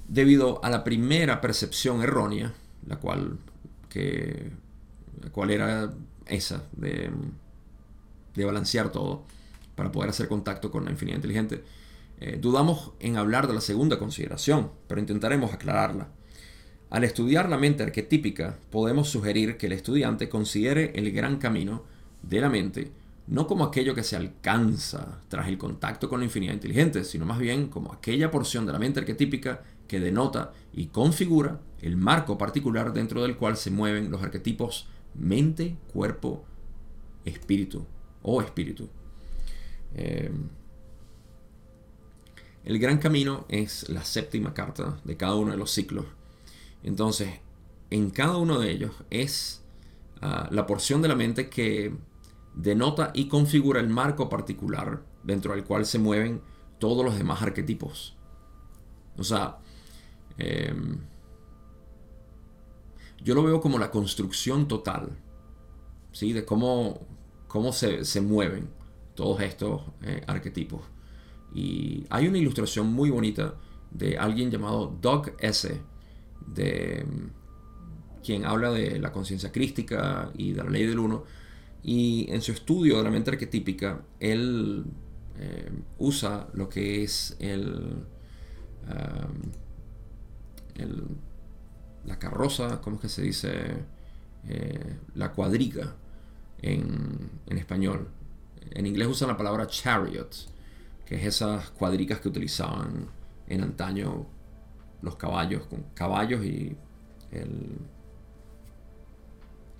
[0.07, 2.53] debido a la primera percepción errónea,
[2.85, 3.37] la cual,
[3.89, 4.51] que,
[5.21, 5.93] la cual era
[6.25, 7.09] esa, de,
[8.35, 9.23] de balancear todo,
[9.75, 11.63] para poder hacer contacto con la infinidad inteligente.
[12.19, 16.07] Eh, dudamos en hablar de la segunda consideración, pero intentaremos aclararla.
[16.89, 21.83] Al estudiar la mente arquetípica, podemos sugerir que el estudiante considere el gran camino
[22.23, 22.91] de la mente
[23.27, 27.39] no como aquello que se alcanza tras el contacto con la infinidad inteligente, sino más
[27.39, 32.93] bien como aquella porción de la mente arquetípica que denota y configura el marco particular
[32.93, 36.45] dentro del cual se mueven los arquetipos mente, cuerpo,
[37.25, 37.85] espíritu
[38.21, 38.89] o espíritu.
[39.95, 40.31] Eh,
[42.63, 46.05] el gran camino es la séptima carta de cada uno de los ciclos.
[46.83, 47.39] Entonces,
[47.89, 49.63] en cada uno de ellos es
[50.21, 51.95] ah, la porción de la mente que
[52.53, 56.41] denota y configura el marco particular dentro del cual se mueven
[56.79, 58.15] todos los demás arquetipos.
[59.17, 59.57] O sea,
[60.37, 60.99] em,
[63.23, 65.17] yo lo veo como la construcción total,
[66.11, 66.33] ¿sí?
[66.33, 66.99] De cómo,
[67.47, 68.69] cómo se, se mueven
[69.15, 70.81] todos estos eh, arquetipos.
[71.53, 73.55] Y hay una ilustración muy bonita
[73.91, 75.81] de alguien llamado Doug S.,
[76.45, 81.23] de mm, quien habla de la conciencia crística y de la ley del uno.
[81.83, 84.85] Y en su estudio de la mente arquetípica, él
[85.39, 88.05] eh, usa lo que es el,
[92.05, 93.83] la carroza, ¿cómo es que se dice?
[94.47, 95.95] Eh, la cuadriga
[96.61, 98.07] en, español
[98.71, 100.33] en inglés usan la palabra chariot,
[101.05, 103.07] que es esas cuadricas que utilizaban
[103.47, 104.25] en antaño
[105.01, 106.75] los caballos, con caballos y
[107.31, 107.77] el,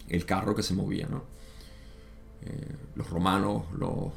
[0.10, 1.24] el carro que se movía, ¿no?
[2.42, 4.14] Eh, los romanos, los,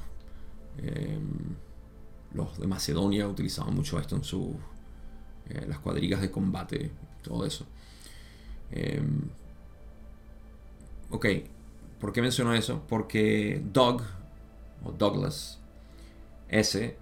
[0.78, 1.56] em,
[2.34, 4.50] los de Macedonia utilizaban mucho esto en sus
[5.50, 6.90] eh, las cuadrigas de combate,
[7.22, 7.66] todo eso.
[8.70, 9.22] Em,
[11.10, 11.26] ok,
[11.98, 12.82] ¿por qué menciono eso?
[12.88, 14.02] Porque Dog
[14.84, 15.60] o Douglas
[16.48, 16.96] S.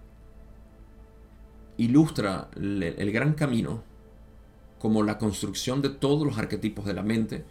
[1.76, 3.82] ilustra el, gran camino
[4.78, 7.44] como la construcción de todos los arquetipos de la mente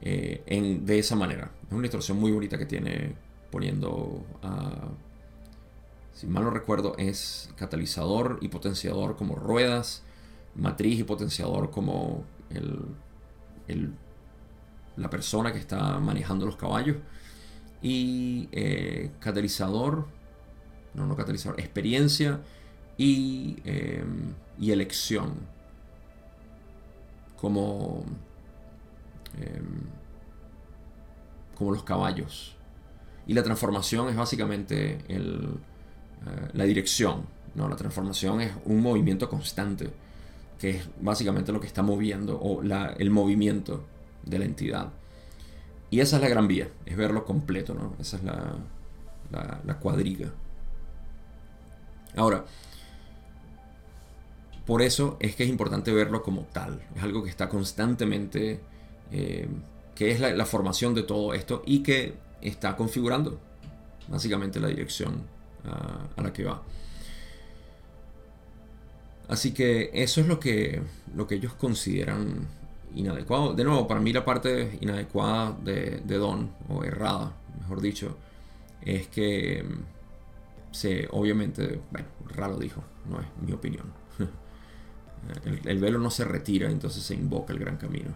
[0.00, 1.50] eh, en, de esa manera.
[1.66, 3.14] Es una ilustración muy bonita que tiene
[3.50, 4.88] poniendo a,
[6.20, 10.02] si mal no recuerdo, es catalizador y potenciador como ruedas,
[10.54, 13.92] matriz y potenciador como el,
[14.96, 16.96] la persona que está manejando los caballos
[17.82, 20.06] y eh, catalizador,
[20.94, 22.40] no, no catalizador, experiencia
[22.98, 24.04] y, eh,
[24.58, 25.34] y elección
[27.40, 28.04] como,
[29.38, 29.62] eh,
[31.56, 32.56] como los caballos.
[33.26, 35.58] Y la transformación es básicamente el,
[36.52, 37.24] la dirección.
[37.54, 37.68] ¿no?
[37.68, 39.90] La transformación es un movimiento constante,
[40.60, 43.82] que es básicamente lo que está moviendo, o el movimiento
[44.22, 44.90] de la entidad.
[45.90, 47.96] Y esa es la gran vía, es verlo completo, ¿no?
[47.98, 48.56] Esa es la,
[49.64, 50.30] la, cuadriga.
[52.14, 52.44] Ahora,
[54.66, 56.82] por eso es que es importante verlo como tal.
[56.94, 58.60] Es algo que está constantemente,
[59.10, 59.48] eh,
[59.94, 63.40] que es la, formación de todo esto y que está configurando
[64.08, 65.22] básicamente la dirección
[65.64, 66.62] ah, a la que va.
[69.30, 70.82] Así que eso es lo que,
[71.14, 72.48] lo que ellos consideran
[72.96, 73.54] inadecuado.
[73.54, 78.16] De nuevo, para mí la parte inadecuada de, Don, o errada, mejor dicho,
[78.82, 83.92] es que mm, se, obviamente, bueno, raro dijo, no es mi opinión.
[85.44, 88.10] el, el, velo no se retira, entonces se invoca el gran camino.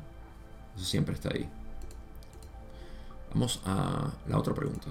[0.75, 1.49] Eso siempre está ahí.
[3.33, 4.89] Vamos a la otra pregunta.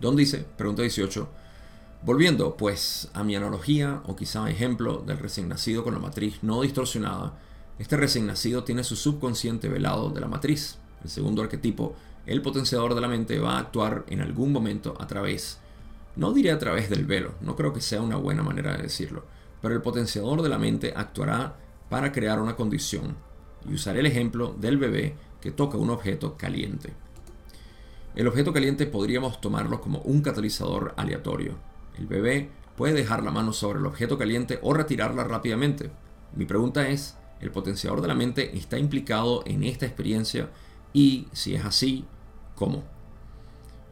[0.00, 1.41] Don dice, pregunta 18.
[2.04, 6.62] Volviendo pues a mi analogía o quizá ejemplo del recién nacido con la matriz no
[6.62, 7.38] distorsionada,
[7.78, 10.78] este recién nacido tiene su subconsciente velado de la matriz.
[11.04, 11.94] El segundo arquetipo,
[12.26, 15.60] el potenciador de la mente, va a actuar en algún momento a través,
[16.16, 19.24] no diré a través del velo, no creo que sea una buena manera de decirlo,
[19.60, 21.54] pero el potenciador de la mente actuará
[21.88, 23.14] para crear una condición.
[23.64, 26.94] Y usaré el ejemplo del bebé que toca un objeto caliente.
[28.16, 33.52] El objeto caliente podríamos tomarlo como un catalizador aleatorio el bebé puede dejar la mano
[33.52, 35.90] sobre el objeto caliente o retirarla rápidamente.
[36.34, 40.50] Mi pregunta es, ¿el potenciador de la mente está implicado en esta experiencia?
[40.92, 42.04] Y si es así,
[42.54, 42.82] ¿cómo?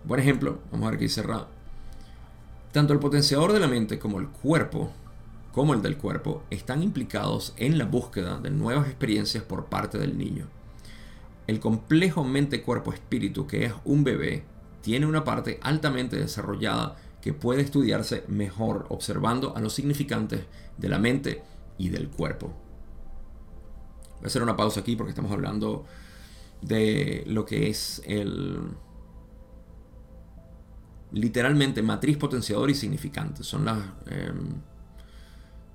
[0.04, 1.48] Buen ejemplo, vamos a ver aquí cerrado.
[2.72, 4.90] Tanto el potenciador de la mente como el cuerpo,
[5.52, 10.16] como el del cuerpo, están implicados en la búsqueda de nuevas experiencias por parte del
[10.16, 10.46] niño.
[11.46, 14.44] El complejo mente-cuerpo-espíritu que es un bebé
[14.82, 20.44] tiene una parte altamente desarrollada que puede estudiarse mejor observando a los significantes
[20.76, 21.42] de la mente
[21.78, 22.48] y del cuerpo.
[24.16, 25.86] Voy a hacer una pausa aquí porque estamos hablando
[26.62, 28.58] de lo que es el
[31.12, 33.42] literalmente matriz potenciador y significante.
[33.42, 34.62] Son las, em,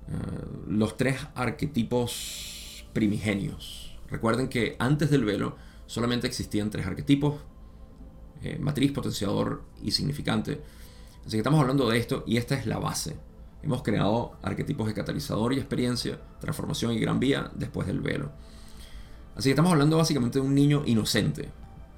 [0.08, 3.98] eh, los tres arquetipos primigenios.
[4.08, 7.40] Recuerden que antes del velo solamente existían tres arquetipos,
[8.42, 10.62] eh, matriz, potenciador y significante.
[11.26, 13.16] Así que estamos hablando de esto y esta es la base.
[13.60, 18.30] Hemos creado arquetipos de catalizador y experiencia, transformación y gran vía después del velo.
[19.34, 21.48] Así que estamos hablando básicamente de un niño inocente.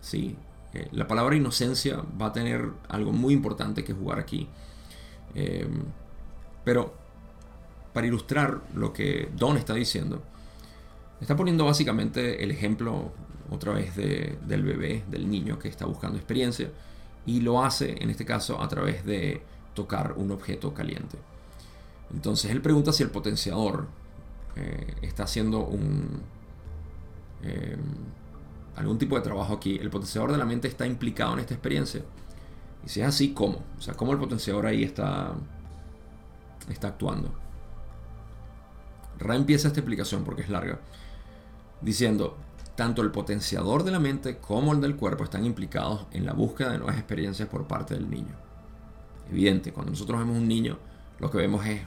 [0.00, 0.34] ¿sí?
[0.72, 4.48] Eh, la palabra inocencia va a tener algo muy importante que jugar aquí.
[5.34, 5.82] Em,
[6.64, 6.94] pero
[7.92, 10.22] para ilustrar lo que Don está diciendo,
[11.20, 13.12] está poniendo básicamente el ejemplo
[13.50, 16.70] otra vez del bebé, del niño que está buscando experiencia
[17.28, 19.42] y lo hace en este caso a través de
[19.74, 21.18] tocar un objeto caliente.
[22.12, 23.86] Entonces él pregunta si el potenciador
[24.56, 25.68] eh, está haciendo
[27.42, 27.76] eh,
[28.76, 29.76] algún tipo de trabajo aquí.
[29.76, 32.02] El potenciador de la mente está implicado en esta experiencia.
[32.86, 33.62] Y si es así, ¿cómo?
[33.76, 35.34] O sea, ¿cómo el potenciador ahí está,
[36.70, 37.30] está actuando?
[39.18, 40.80] Ra empieza esta explicación porque es larga,
[41.82, 42.38] diciendo,
[42.78, 46.70] tanto el potenciador de la mente como el del cuerpo están implicados en la búsqueda
[46.70, 48.36] de nuevas experiencias por parte del niño.
[49.32, 50.78] Evidente, cuando nosotros vemos un niño,
[51.18, 51.80] lo que vemos es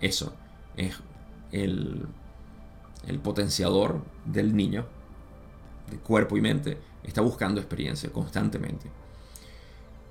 [0.00, 0.34] eso,
[0.76, 0.94] es
[1.50, 2.04] el,
[3.06, 4.84] el potenciador del niño,
[5.90, 8.90] de cuerpo y mente, está buscando experiencia constantemente.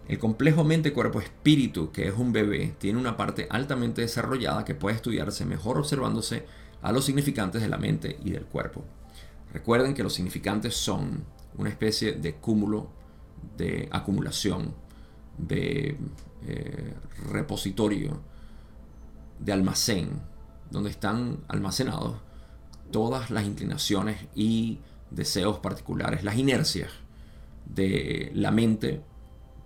[0.07, 5.45] El complejo mente-cuerpo-espíritu, que es un bebé, tiene una parte altamente desarrollada que puede estudiarse
[5.45, 6.43] mejor observándose
[6.81, 8.83] a los significantes de la mente y del cuerpo.
[9.53, 11.23] Recuerden que los significantes son
[11.57, 12.89] una especie de cúmulo,
[13.57, 14.73] de acumulación,
[15.37, 15.97] de
[16.45, 16.93] eh,
[17.31, 18.21] repositorio,
[19.39, 20.21] de almacén,
[20.69, 22.17] donde están almacenados
[22.91, 24.79] todas las inclinaciones y
[25.11, 26.91] deseos particulares, las inercias
[27.65, 29.01] de la mente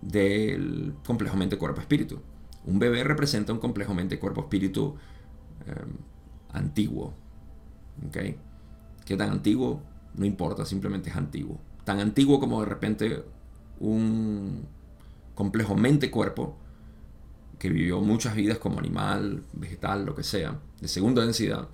[0.01, 2.21] del complejo mente cuerpo-espíritu.
[2.65, 4.95] Un bebé representa un complejo mente cuerpo-espíritu
[5.65, 5.73] eh,
[6.53, 7.13] antiguo.
[8.07, 8.37] ¿okay?
[9.05, 9.81] ¿Qué tan antiguo?
[10.15, 11.59] No importa, simplemente es antiguo.
[11.83, 13.23] Tan antiguo como de repente
[13.79, 14.65] un
[15.35, 16.57] complejo mente-cuerpo
[17.57, 21.67] que vivió muchas vidas como animal, vegetal, lo que sea, de segunda densidad,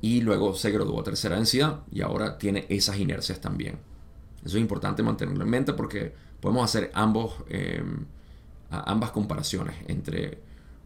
[0.00, 3.78] y luego se graduó a tercera densidad y ahora tiene esas inercias también.
[4.44, 7.82] Eso es importante mantenerlo en mente porque podemos hacer ambos, eh,
[8.70, 10.40] ambas comparaciones entre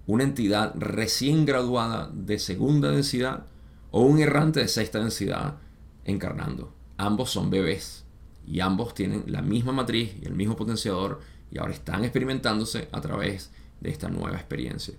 [0.07, 3.47] una entidad recién graduada de segunda densidad
[3.93, 5.59] o un errante de sexta densidad
[6.05, 6.75] encarnando.
[6.97, 8.05] Ambos son bebés
[8.47, 11.21] y ambos tienen la misma matriz y el mismo potenciador
[11.51, 14.95] y ahora están experimentándose a través de esta nueva experiencia.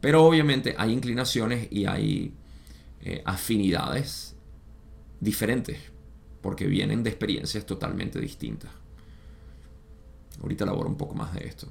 [0.00, 2.32] Pero obviamente hay inclinaciones y hay
[3.02, 4.36] eh, afinidades
[5.20, 5.78] diferentes
[6.40, 8.70] porque vienen de experiencias totalmente distintas.
[10.40, 11.68] Ahorita elaboro un poco más de esto.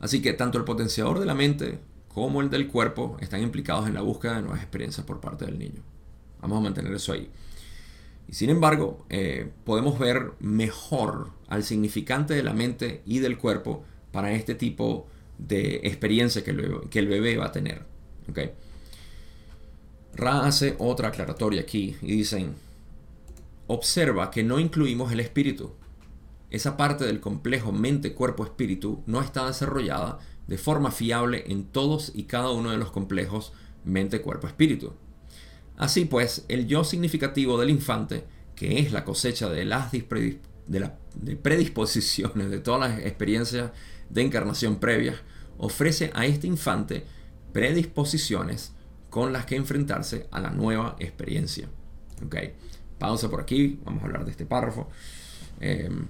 [0.00, 1.78] Así que tanto el potenciador de la mente
[2.14, 5.58] como el del cuerpo están implicados en la búsqueda de nuevas experiencias por parte del
[5.58, 5.82] niño.
[6.40, 7.28] Vamos a mantener eso ahí.
[8.28, 13.84] Y sin embargo, eh, podemos ver mejor al significante de la mente y del cuerpo
[14.12, 15.08] para este tipo
[15.38, 17.82] de experiencia que el bebé, que el bebé va a tener.
[18.30, 18.52] ¿okay?
[20.14, 22.54] Ra hace otra aclaratoria aquí y dicen,
[23.66, 25.72] observa que no incluimos el espíritu.
[26.50, 32.50] Esa parte del complejo mente-cuerpo-espíritu no está desarrollada de forma fiable en todos y cada
[32.50, 33.52] uno de los complejos
[33.84, 34.92] mente-cuerpo-espíritu.
[35.76, 38.24] Así pues, el yo significativo del infante,
[38.54, 43.72] que es la cosecha de las de predisposiciones de todas las experiencias
[44.10, 45.16] de encarnación previas,
[45.58, 47.04] ofrece a este infante
[47.52, 48.72] predisposiciones
[49.10, 51.68] con las que enfrentarse a la nueva experiencia.
[52.24, 52.36] Ok,
[52.98, 54.88] pausa por aquí, vamos a hablar de este párrafo.
[55.60, 56.06] Em,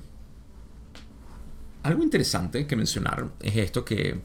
[1.84, 4.18] algo interesante que mencionar es esto que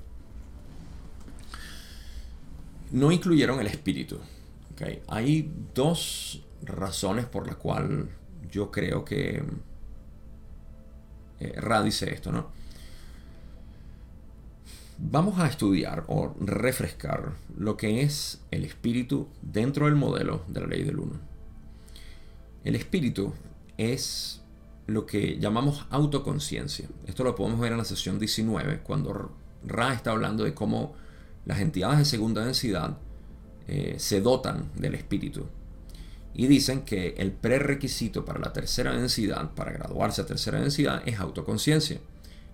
[2.91, 4.18] no incluyeron el espíritu.
[4.74, 5.03] Okay.
[5.10, 8.07] Hay dos razones por las cuales
[8.49, 9.43] yo creo que
[11.41, 12.47] eh, Ra dice esto, ¿no?
[14.97, 20.68] Vamos a estudiar o refrescar lo que es el espíritu dentro del modelo de la
[20.68, 21.20] ley del uno.
[22.64, 23.34] El espíritu
[23.78, 24.41] es
[24.89, 26.87] lo que llamamos autoconciencia.
[27.07, 29.31] Esto lo podemos ver en la sesión 19, cuando
[29.65, 30.93] Ra está hablando de cómo
[31.45, 32.97] las entidades de segunda densidad
[33.67, 35.45] eh, se dotan del espíritu.
[36.33, 41.19] Y dicen que el prerequisito para la tercera densidad, para graduarse a tercera densidad, es
[41.19, 41.99] autoconciencia.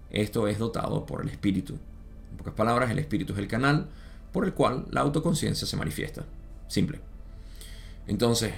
[0.09, 1.77] Esto es dotado por el espíritu.
[2.31, 3.87] En pocas palabras, el espíritu es el canal
[4.31, 6.25] por el cual la autoconciencia se manifiesta.
[6.67, 6.99] Simple.
[8.07, 8.53] Entonces,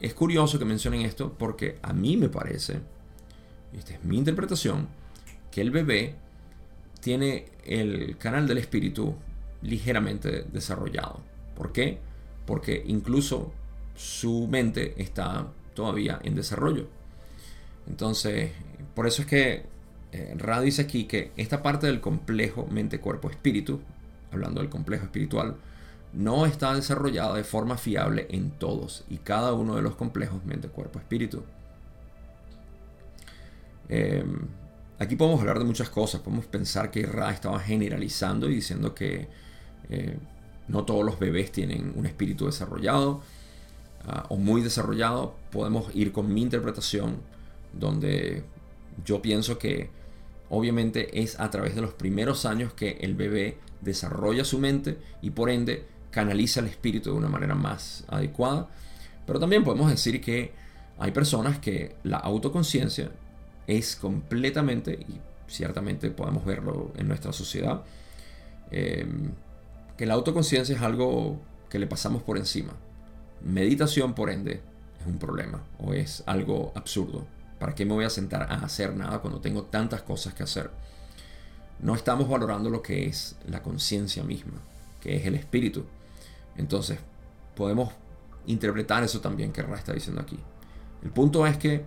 [0.00, 2.80] es curioso que mencionen esto porque a mí me parece,
[3.72, 4.88] y esta es mi interpretación,
[5.50, 6.14] que el bebé
[7.00, 9.14] tiene el canal del espíritu
[9.62, 11.20] ligeramente desarrollado.
[11.56, 11.98] ¿Por qué?
[12.46, 13.52] Porque incluso
[13.94, 16.88] su mente está todavía en desarrollo.
[17.88, 18.52] Entonces,
[18.94, 19.64] por eso es que
[20.12, 23.80] eh, Ra dice aquí que esta parte del complejo mente-cuerpo-espíritu,
[24.32, 25.56] hablando del complejo espiritual,
[26.12, 31.42] no está desarrollada de forma fiable en todos y cada uno de los complejos mente-cuerpo-espíritu.
[33.88, 34.46] Em,
[34.98, 39.28] aquí podemos hablar de muchas cosas, podemos pensar que Ra estaba generalizando y diciendo que
[39.90, 40.18] eh,
[40.68, 43.22] no todos los bebés tienen un espíritu desarrollado
[44.06, 45.34] ah, o muy desarrollado.
[45.50, 47.16] Podemos ir con mi interpretación
[47.72, 48.44] donde
[49.04, 49.90] yo pienso que
[50.50, 55.30] obviamente es a través de los primeros años que el bebé desarrolla su mente y
[55.30, 58.68] por ende canaliza el espíritu de una manera más adecuada.
[59.26, 60.52] Pero también podemos decir que
[60.98, 63.10] hay personas que la autoconciencia
[63.66, 67.82] es completamente, y ciertamente podemos verlo en nuestra sociedad,
[68.70, 69.30] em,
[69.96, 72.72] que la autoconciencia es algo que le pasamos por encima.
[73.42, 74.62] Meditación, por ende,
[75.00, 77.26] es un problema o es algo absurdo.
[77.58, 80.70] ¿Para qué me voy a sentar a hacer nada cuando tengo tantas cosas que hacer?
[81.80, 84.60] No estamos valorando lo que es la conciencia misma,
[85.00, 85.84] que es el espíritu.
[86.58, 86.98] Entonces,
[87.56, 87.94] podemos
[88.46, 90.38] interpretar eso también que Ra está diciendo aquí.
[91.02, 91.84] El punto es que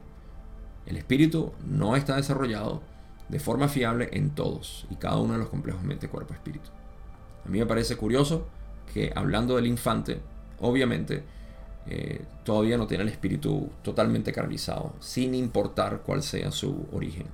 [0.87, 2.81] el espíritu no está desarrollado
[3.29, 6.69] de forma fiable en todos y cada uno de los complejos mente, cuerpo, espíritu.
[7.45, 8.47] A mí me parece curioso
[8.93, 10.21] que hablando del infante,
[10.59, 11.23] obviamente,
[11.87, 17.27] eh, todavía no tiene el espíritu totalmente canalizado, sin importar cuál sea su origen,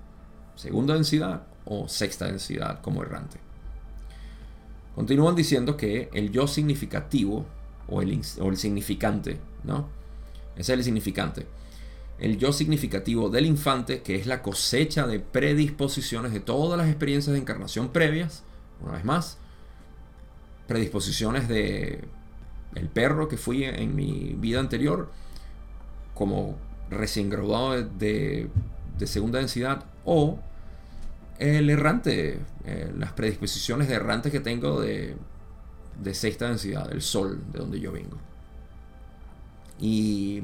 [0.55, 3.46] segunda densidad o sexta densidad como errante.
[4.97, 7.45] Continúan diciendo que el yo significativo
[7.87, 9.87] o el, o el significante, ¿no?
[10.55, 11.45] Ese es el significante.
[12.17, 17.33] El yo significativo del infante, que es la cosecha de predisposiciones de todas las experiencias
[17.33, 18.41] de encarnación previas,
[18.81, 19.37] una vez más,
[20.67, 22.03] predisposiciones de
[22.73, 25.11] el perro que fui en mi vida anterior,
[26.15, 26.57] como
[26.89, 28.49] recién graduado de,
[29.05, 30.39] segunda densidad, o
[31.39, 35.15] el errante, eh, las predisposiciones de errante que tengo de,
[36.01, 38.17] de sexta densidad, el sol, de donde yo vengo.
[39.79, 40.43] Y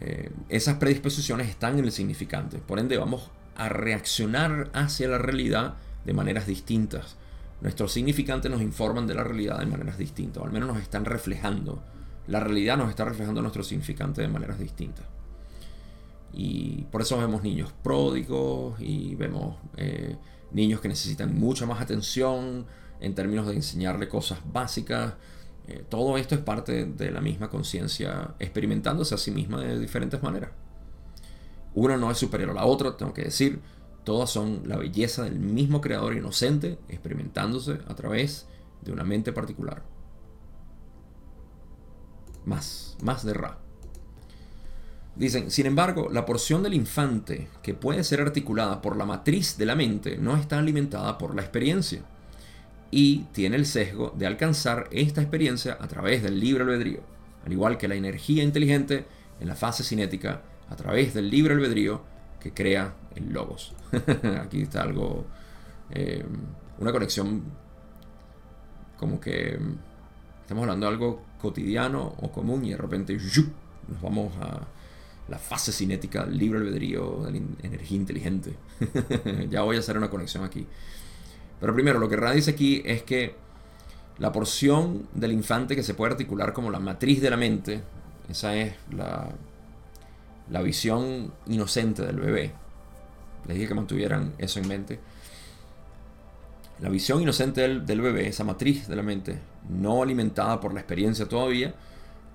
[0.00, 2.58] eh, esas predisposiciones están en el significante.
[2.58, 7.16] Por ende, vamos a reaccionar hacia la realidad de maneras distintas.
[7.60, 11.04] Nuestros significantes nos informan de la realidad de maneras distintas, o al menos nos están
[11.04, 11.82] reflejando.
[12.26, 15.06] La realidad nos está reflejando nuestros significantes de maneras distintas.
[16.32, 20.16] Y por eso vemos niños pródigos y vemos eh,
[20.50, 22.66] niños que necesitan mucha más atención
[23.00, 25.14] en términos de enseñarle cosas básicas.
[25.68, 30.22] Eh, todo esto es parte de la misma conciencia experimentándose a sí misma de diferentes
[30.22, 30.50] maneras.
[31.74, 33.60] Una no es superior a la otra, tengo que decir.
[34.04, 38.46] Todas son la belleza del mismo creador inocente experimentándose a través
[38.82, 39.82] de una mente particular.
[42.44, 43.61] Más, más de Ra.
[45.14, 49.66] Dicen, sin embargo, la porción del infante que puede ser articulada por la matriz de
[49.66, 52.02] la mente no está alimentada por la experiencia
[52.90, 57.00] y tiene el sesgo de alcanzar esta experiencia a través del libre albedrío,
[57.44, 59.04] al igual que la energía inteligente
[59.40, 62.02] en la fase cinética a través del libre albedrío
[62.40, 63.74] que crea el logos.
[64.42, 65.26] Aquí está algo,
[65.90, 66.24] eh,
[66.78, 67.42] una conexión
[68.98, 69.58] como que
[70.40, 73.16] estamos hablando de algo cotidiano o común y de repente
[73.88, 74.60] nos vamos a
[75.28, 78.54] la fase cinética del libre albedrío, la energía inteligente.
[79.50, 80.66] ya voy a hacer una conexión aquí.
[81.60, 83.34] Pero primero, lo que Ra dice aquí es que
[84.18, 87.82] la porción del infante que se puede articular como la matriz de la mente,
[88.28, 89.30] esa es la,
[90.50, 92.52] la visión inocente del bebé.
[93.46, 95.00] Les dije que mantuvieran eso en mente.
[96.80, 100.80] La visión inocente del, del bebé, esa matriz de la mente, no alimentada por la
[100.80, 101.74] experiencia todavía,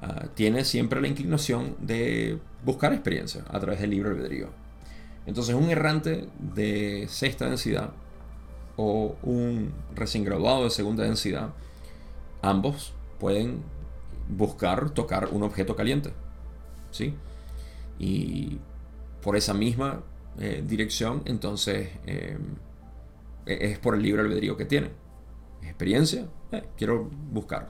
[0.01, 4.49] Ah, tiene siempre la inclinación de buscar experiencia a través del libre albedrío.
[5.25, 7.91] Entonces un errante de sexta densidad
[8.75, 11.49] o un recién graduado de segunda densidad,
[12.41, 13.63] ambos pueden
[14.29, 16.11] buscar tocar un objeto caliente.
[16.91, 17.15] ¿sí?
[17.97, 18.59] Y
[19.21, 20.03] por esa misma
[20.39, 22.37] eh, dirección, entonces eh,
[23.47, 24.91] es por el libre albedrío que tiene
[25.63, 27.69] Experiencia, eh, quiero buscar.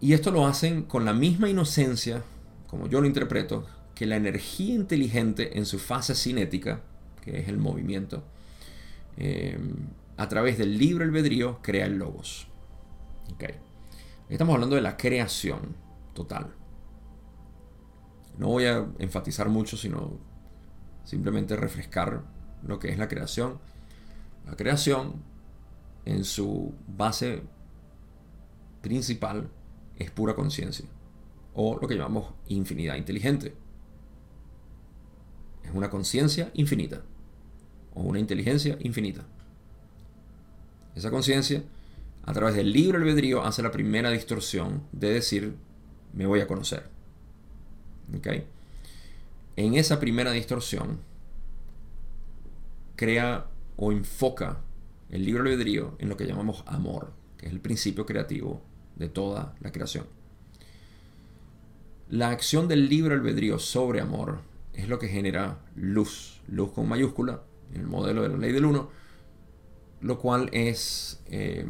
[0.00, 2.22] Y esto lo hacen con la misma inocencia,
[2.68, 6.82] como yo lo interpreto, que la energía inteligente en su fase cinética,
[7.20, 8.22] que es el movimiento,
[9.16, 9.58] eh,
[10.16, 12.46] a través del libre albedrío crea el logos.
[13.34, 13.56] Okay.
[14.28, 15.74] Estamos hablando de la creación
[16.14, 16.54] total.
[18.36, 20.18] No voy a enfatizar mucho, sino
[21.04, 22.22] simplemente refrescar
[22.62, 23.58] lo que es la creación.
[24.46, 25.22] La creación,
[26.04, 27.42] en su base
[28.80, 29.50] principal,
[29.98, 30.86] es pura conciencia,
[31.54, 33.54] o lo que llamamos infinidad inteligente.
[35.64, 37.02] Es una conciencia infinita,
[37.94, 39.26] o una inteligencia infinita.
[40.94, 41.62] Esa conciencia,
[42.24, 45.56] a través del libre albedrío, hace la primera distorsión de decir,
[46.12, 46.88] me voy a conocer.
[49.56, 51.00] En esa primera distorsión,
[52.96, 53.46] crea
[53.76, 54.60] o enfoca
[55.10, 58.62] el libre albedrío en lo que llamamos amor, que es el principio creativo
[58.98, 60.06] de toda la creación.
[62.10, 64.40] La acción del libre albedrío sobre amor
[64.74, 67.42] es lo que genera luz, luz con mayúscula,
[67.74, 68.90] en el modelo de la ley del 1,
[70.00, 71.66] lo cual es eh,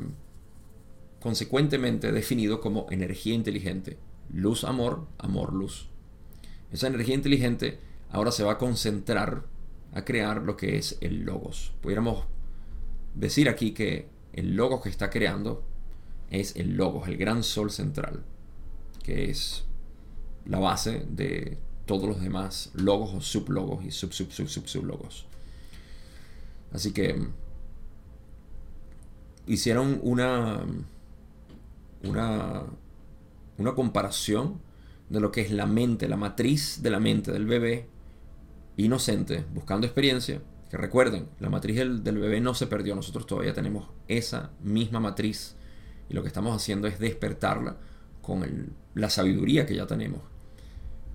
[1.21, 3.99] consecuentemente definido como energía inteligente.
[4.33, 5.89] Luz, amor, amor, luz.
[6.71, 7.79] Esa energía inteligente
[8.11, 9.45] ahora se va a concentrar
[9.95, 11.73] a crear lo que es el logos.
[11.81, 12.27] Pudiéramos
[13.15, 15.65] decir aquí que el logos que está creando
[16.31, 18.23] es el logos, el gran sol central,
[19.03, 19.65] que es
[20.45, 25.27] la base de todos los demás logos o sublogos y sub sub sub sub sublogos.
[26.73, 27.33] Así que mm,
[29.47, 30.61] hicieron una
[32.05, 32.65] una
[33.57, 34.61] una comparación
[35.09, 37.87] de lo que es la mente, la matriz de la mente del bebé
[38.77, 40.43] inocente, buscando experiencia.
[40.71, 45.01] Que recuerden, la matriz del, del bebé no se perdió, nosotros todavía tenemos esa misma
[45.01, 45.57] matriz
[46.09, 47.77] y lo que estamos haciendo es despertarla
[48.23, 50.21] con la sabiduría que ya tenemos.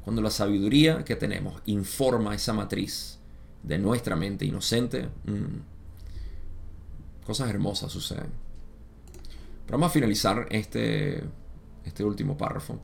[0.03, 3.19] Cuando la sabiduría que tenemos informa esa matriz
[3.61, 8.31] de nuestra mente inocente, mm, cosas hermosas suceden.
[9.65, 11.23] Pero vamos a finalizar este,
[11.85, 12.79] este último párrafo.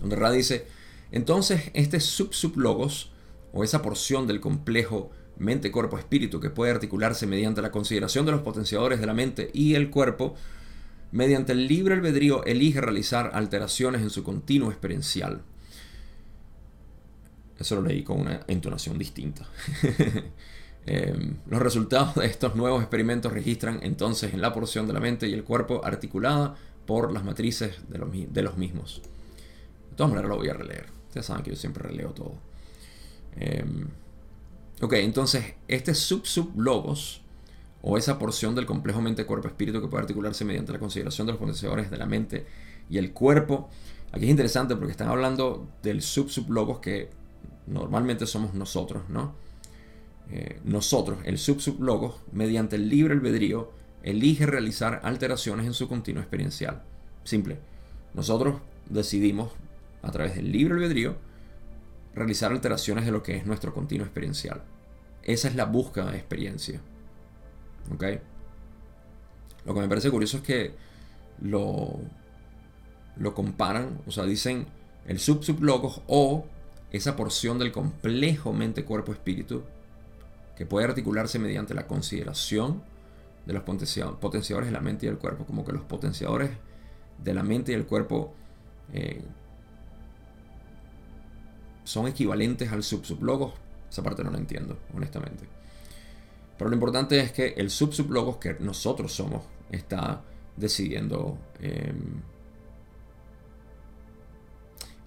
[0.00, 0.66] Donde Ra dice,
[1.12, 3.12] entonces este sub-sub-logos,
[3.52, 8.32] o esa porción del complejo mente, cuerpo, espíritu, que puede articularse mediante la consideración de
[8.32, 10.34] los potenciadores de la mente y el cuerpo,
[11.12, 15.42] mediante el libre albedrío elige realizar alteraciones en su continuo experiencial.
[17.58, 19.46] Eso lo leí con una entonación distinta.
[20.86, 25.26] Em, los resultados de estos nuevos experimentos registran entonces en la porción de la mente
[25.26, 29.00] y el cuerpo articulada por las matrices de los, de los mismos.
[29.90, 30.84] De todas maneras lo voy a releer.
[31.08, 32.34] Ustedes saben que yo siempre releo todo.
[33.36, 33.88] Em,
[34.80, 37.22] ok, entonces este sub-sub-logos
[37.82, 41.90] o esa porción del complejo mente-cuerpo-espíritu que puede articularse mediante la consideración de los potenciadores
[41.90, 42.46] de la mente
[42.88, 43.68] y el cuerpo.
[44.12, 47.10] Aquí es interesante porque están hablando del sub-sub-logos que
[47.66, 49.34] normalmente somos nosotros, ¿no?
[50.30, 53.70] Eh, nosotros, el sub-sub-logos, mediante el libre albedrío,
[54.02, 56.82] elige realizar alteraciones en su continuo experiencial.
[57.24, 57.58] Simple.
[58.14, 58.56] Nosotros
[58.88, 59.50] decidimos,
[60.02, 61.16] a través del libre albedrío,
[62.14, 64.62] realizar alteraciones de lo que es nuestro continuo experiencial.
[65.22, 66.80] Esa es la búsqueda de experiencia.
[67.92, 68.04] ¿Ok?
[69.64, 70.74] Lo que me parece curioso es que
[71.40, 71.98] lo,
[73.16, 74.66] lo comparan, o sea, dicen
[75.06, 76.46] el sub-sub-logos o
[76.90, 79.64] esa porción del complejo mente-cuerpo-espíritu
[80.56, 82.82] que puede articularse mediante la consideración
[83.46, 86.50] de los potenciadores de la mente y del cuerpo, como que los potenciadores
[87.22, 88.32] de la mente y el cuerpo
[88.92, 89.22] eh,
[91.84, 93.52] son equivalentes al sub-sub-logos.
[93.90, 95.46] Esa parte no la entiendo, honestamente.
[96.58, 100.22] Pero lo importante es que el sub-sub-logos que nosotros somos está
[100.56, 101.38] decidiendo...
[101.60, 102.22] Em,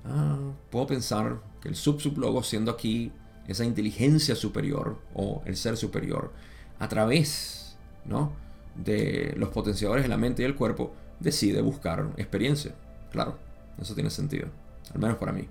[0.06, 3.12] ah, puedo pensar que el sub-sub-logos siendo aquí
[3.48, 6.34] esa inteligencia superior o el ser superior
[6.80, 8.34] a través ¿no?
[8.76, 12.76] de los potenciadores de la mente y el cuerpo decide buscar experiencia.
[13.12, 13.38] Claro,
[13.82, 14.48] eso tiene sentido,
[14.94, 15.48] al menos para mí.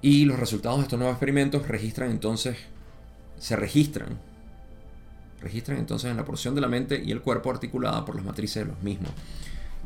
[0.00, 2.56] Y los resultados de estos nuevos experimentos registran entonces,
[3.38, 4.18] se registran,
[5.40, 8.64] registran entonces en la porción de la mente y el cuerpo articulada por las matrices
[8.64, 9.10] de los mismos.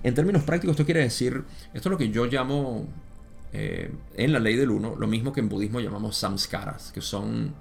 [0.03, 2.87] En términos prácticos, esto quiere decir, esto es lo que yo llamo
[3.53, 7.55] eh, en la ley del uno, lo mismo que en budismo llamamos samskaras, que son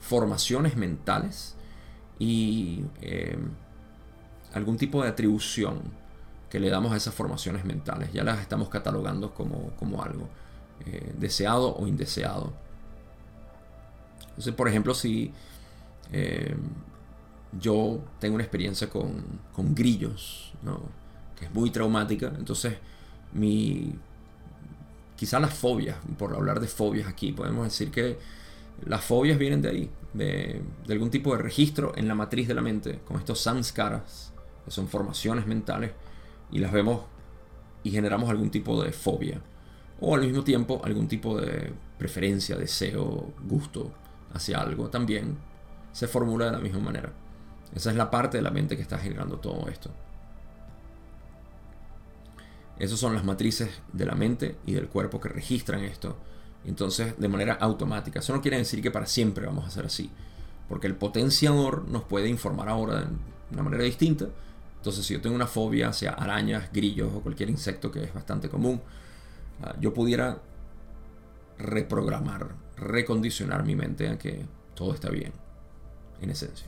[0.00, 1.56] formaciones mentales
[2.18, 3.38] y eh,
[4.52, 5.80] algún tipo de atribución
[6.50, 8.12] que le damos a esas formaciones mentales.
[8.12, 10.28] Ya las estamos catalogando como, como algo.
[10.84, 12.52] Eh, deseado o indeseado.
[14.28, 15.32] Entonces, por ejemplo, si
[16.12, 16.54] eh,
[17.58, 19.40] yo tengo una experiencia con,
[19.74, 20.52] grillos,
[21.36, 22.74] que es muy traumática, entonces
[23.32, 23.94] mi,
[25.16, 28.18] quizá las fobias, por hablar de fobias aquí, podemos decir que
[28.84, 32.62] las fobias vienen de ahí, de, algún tipo de registro en la matriz de la
[32.62, 34.32] mente, con estos samskaras,
[34.64, 35.92] que son formaciones mentales,
[36.52, 37.00] y las vemos
[37.82, 39.40] y generamos algún tipo de fobia
[40.00, 43.92] o al mismo tiempo algún tipo de preferencia, deseo, gusto
[44.32, 45.38] hacia algo también
[45.92, 47.12] se formula de la misma manera.
[47.74, 49.90] Esa es la parte de la mente que está generando todo esto.
[52.78, 56.16] Esas son las matrices de la mente y del cuerpo que registran esto.
[56.66, 58.18] Entonces, de manera automática.
[58.18, 60.10] Eso no quiere decir que para siempre vamos a hacer así.
[60.68, 63.06] Porque el potenciador nos puede informar ahora de
[63.52, 64.26] una manera distinta.
[64.76, 68.48] Entonces, si yo tengo una fobia hacia arañas, grillos o cualquier insecto que es bastante
[68.48, 68.82] común,
[69.80, 70.42] yo pudiera
[71.58, 75.32] reprogramar, recondicionar mi mente a que todo está bien,
[76.20, 76.66] en esencia.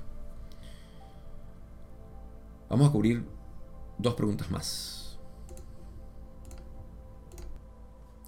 [2.68, 3.24] Vamos a cubrir
[3.98, 5.18] dos preguntas más.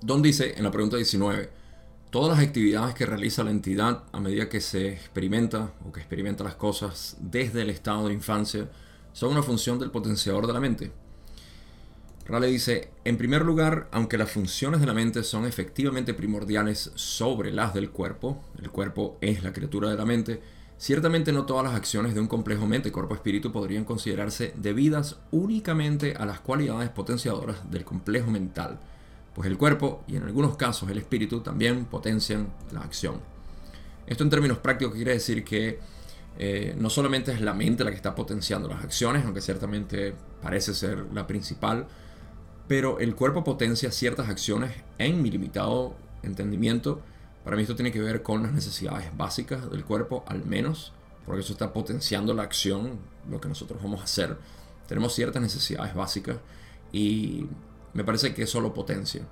[0.02, 1.50] Don dice en la pregunta 19,
[2.10, 6.42] todas las actividades que realiza la entidad a medida que se experimenta o que experimenta
[6.42, 8.70] las cosas desde el estado de infancia
[9.12, 10.92] son una función del potenciador de la mente.
[12.30, 17.50] Rale dice, en primer lugar, aunque las funciones de la mente son efectivamente primordiales sobre
[17.50, 20.40] las del cuerpo, el cuerpo es la criatura de la mente,
[20.78, 26.38] ciertamente no todas las acciones de un complejo mente-cuerpo-espíritu podrían considerarse debidas únicamente a las
[26.38, 28.78] cualidades potenciadoras del complejo mental,
[29.34, 33.16] pues el cuerpo y en algunos casos el espíritu también potencian la acción.
[34.06, 35.80] Esto en términos prácticos quiere decir que
[36.38, 40.74] eh, no solamente es la mente la que está potenciando las acciones, aunque ciertamente parece
[40.74, 41.88] ser la principal,
[42.70, 47.02] pero el cuerpo potencia ciertas acciones en mi limitado entendimiento.
[47.42, 50.92] Para mí esto tiene que ver con las necesidades básicas del cuerpo, al menos,
[51.26, 54.38] porque eso está potenciando la acción, lo que nosotros vamos a hacer.
[54.86, 56.36] Tenemos ciertas necesidades básicas
[56.92, 57.48] y
[57.92, 59.26] me parece que eso lo potencia.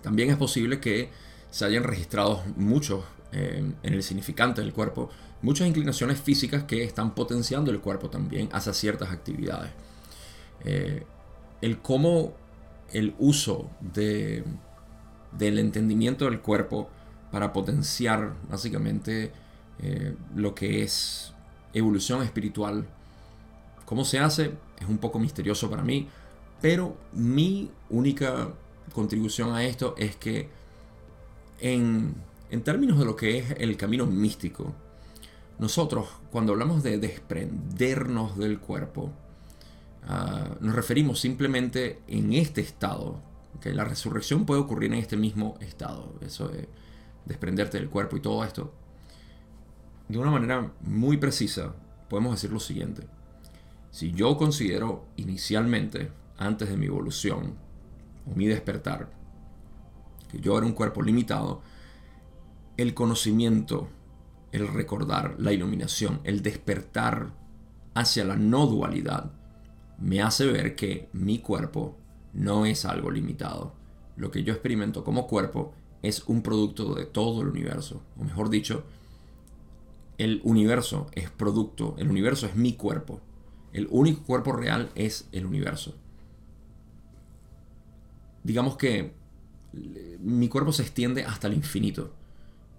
[0.00, 1.10] También es posible que
[1.50, 3.02] se hayan registrado muchos
[3.32, 5.10] eh, en el significante del cuerpo,
[5.42, 9.72] muchas inclinaciones físicas que están potenciando el cuerpo también hacia ciertas actividades.
[10.64, 11.04] Eh,
[11.60, 12.34] el cómo
[12.92, 14.44] el uso de,
[15.32, 16.88] del entendimiento del cuerpo
[17.30, 19.32] para potenciar básicamente
[19.80, 21.32] eh, lo que es
[21.74, 22.86] evolución espiritual.
[23.84, 24.52] ¿Cómo se hace?
[24.80, 26.08] Es un poco misterioso para mí,
[26.60, 28.48] pero mi única
[28.94, 30.48] contribución a esto es que
[31.60, 32.14] en,
[32.50, 34.74] en términos de lo que es el camino místico,
[35.58, 39.10] nosotros cuando hablamos de desprendernos del cuerpo,
[40.06, 43.20] Ah, nos referimos simplemente en este estado.
[43.60, 46.14] que La resurrección puede ocurrir en este mismo estado.
[46.20, 46.68] Eso es,
[47.24, 48.72] desprenderte del cuerpo y todo esto,
[50.08, 51.74] de una manera muy precisa,
[52.08, 53.06] podemos decir lo siguiente.
[53.90, 57.54] Si yo considero inicialmente, antes de mi evolución
[58.30, 59.10] o mi despertar,
[60.30, 61.62] que yo era un cuerpo limitado,
[62.76, 63.88] el conocimiento,
[64.52, 67.32] el recordar, la iluminación, el despertar
[67.94, 69.32] hacia la no dualidad,
[69.98, 71.96] me hace ver que mi cuerpo
[72.32, 73.74] no es algo limitado.
[74.16, 78.02] Lo que yo experimento como cuerpo es un producto de todo el universo.
[78.18, 78.84] O mejor dicho,
[80.18, 83.20] el universo es producto, el universo es mi cuerpo.
[83.72, 85.94] El único cuerpo real es el universo.
[88.42, 89.14] Digamos que
[90.20, 92.14] mi cuerpo se extiende hasta el infinito.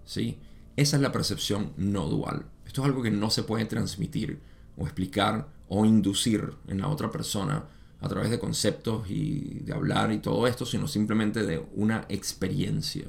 [0.04, 0.38] ¿sí?
[0.76, 2.46] Esa es la percepción no dual.
[2.66, 4.40] Esto es algo que no se puede transmitir
[4.76, 7.64] o explicar o inducir en la otra persona
[8.00, 13.06] a través de conceptos y de hablar y todo esto, sino simplemente de una experiencia.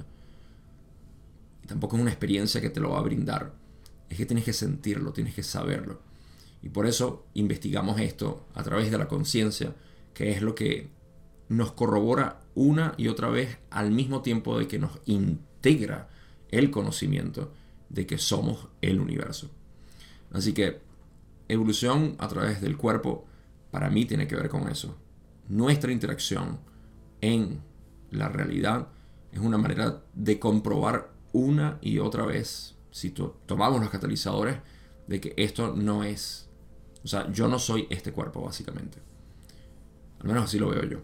[1.64, 3.54] Y tampoco es una experiencia que te lo va a brindar.
[4.10, 6.02] Es que tienes que sentirlo, tienes que saberlo.
[6.62, 9.76] Y por eso investigamos esto a través de la conciencia,
[10.14, 10.90] que es lo que
[11.48, 16.10] nos corrobora una y otra vez al mismo tiempo de que nos integra
[16.50, 17.54] el conocimiento
[17.90, 19.50] de que somos el universo.
[20.32, 20.80] Así que
[21.50, 23.26] evolución a través del cuerpo
[23.72, 24.96] para mí tiene que ver con eso.
[25.48, 26.60] Nuestra interacción
[27.22, 27.62] en
[28.12, 28.88] la realidad
[29.32, 34.58] es una manera de comprobar una y otra vez, si tomamos los catalizadores,
[35.08, 36.48] de que esto no es,
[37.04, 39.00] o sea, yo no soy este cuerpo básicamente.
[40.20, 41.00] Al menos así lo veo yo.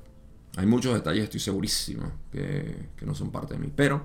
[0.58, 3.72] Hay muchos detalles, estoy segurísimo, que, no son parte de mí.
[3.76, 4.04] Pero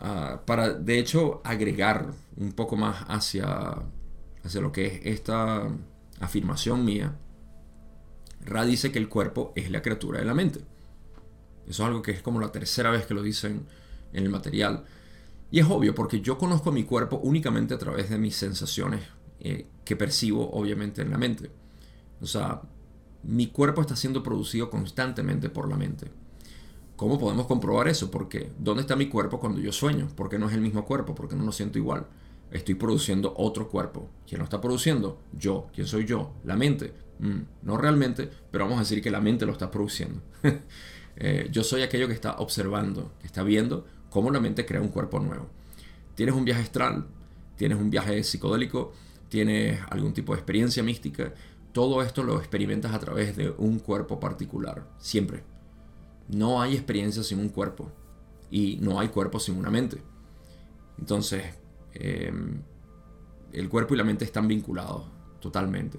[0.00, 3.82] ah, para, de hecho, agregar un poco más hacia,
[4.44, 5.68] hacia lo que es esta
[6.20, 7.16] afirmación mía,
[8.44, 10.60] Ra dice que el cuerpo es la criatura de la mente.
[11.66, 13.66] Eso es algo que es como la tercera vez que lo dicen
[14.12, 14.84] en el material.
[15.50, 19.02] Y es obvio porque yo conozco mi cuerpo únicamente a través de mis sensaciones
[19.40, 21.50] eh, que percibo obviamente en la mente.
[22.20, 22.60] O sea,
[23.22, 26.10] mi cuerpo está siendo producido constantemente por la mente.
[26.96, 28.10] ¿Cómo podemos comprobar eso?
[28.10, 30.08] Porque ¿dónde está mi cuerpo cuando yo sueño?
[30.14, 31.14] ¿Por qué no es el mismo cuerpo?
[31.14, 32.06] ¿Por qué no lo siento igual?
[32.54, 34.08] Estoy produciendo otro cuerpo.
[34.28, 35.20] ¿Quién lo está produciendo?
[35.32, 35.66] Yo.
[35.74, 36.34] ¿Quién soy yo?
[36.44, 36.92] La mente.
[37.18, 40.22] Mm, no realmente, pero vamos a decir que la mente lo está produciendo.
[41.16, 44.88] Eh, yo soy aquello que está observando, que está viendo cómo la mente crea un
[44.88, 45.48] cuerpo nuevo.
[46.16, 47.06] Tienes un viaje astral,
[47.56, 48.92] tienes un viaje psicodélico,
[49.28, 51.32] tienes algún tipo de experiencia mística,
[51.70, 55.44] todo esto lo experimentas a través de un cuerpo particular, siempre.
[56.26, 57.92] No hay experiencia sin un cuerpo
[58.50, 60.02] y no hay cuerpo sin una mente.
[60.98, 61.44] Entonces,
[61.94, 62.60] em,
[63.52, 65.04] el cuerpo y la mente están vinculados
[65.40, 65.98] totalmente.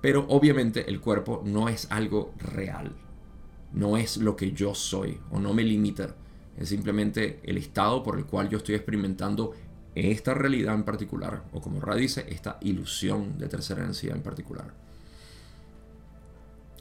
[0.00, 2.92] Pero obviamente el cuerpo no es algo real,
[3.72, 6.14] no es lo que yo soy o no me limita.
[6.56, 9.54] Es simplemente el estado por el cual yo estoy experimentando
[9.94, 14.72] esta realidad en particular, o como Ra dice, esta ilusión de tercera densidad en particular.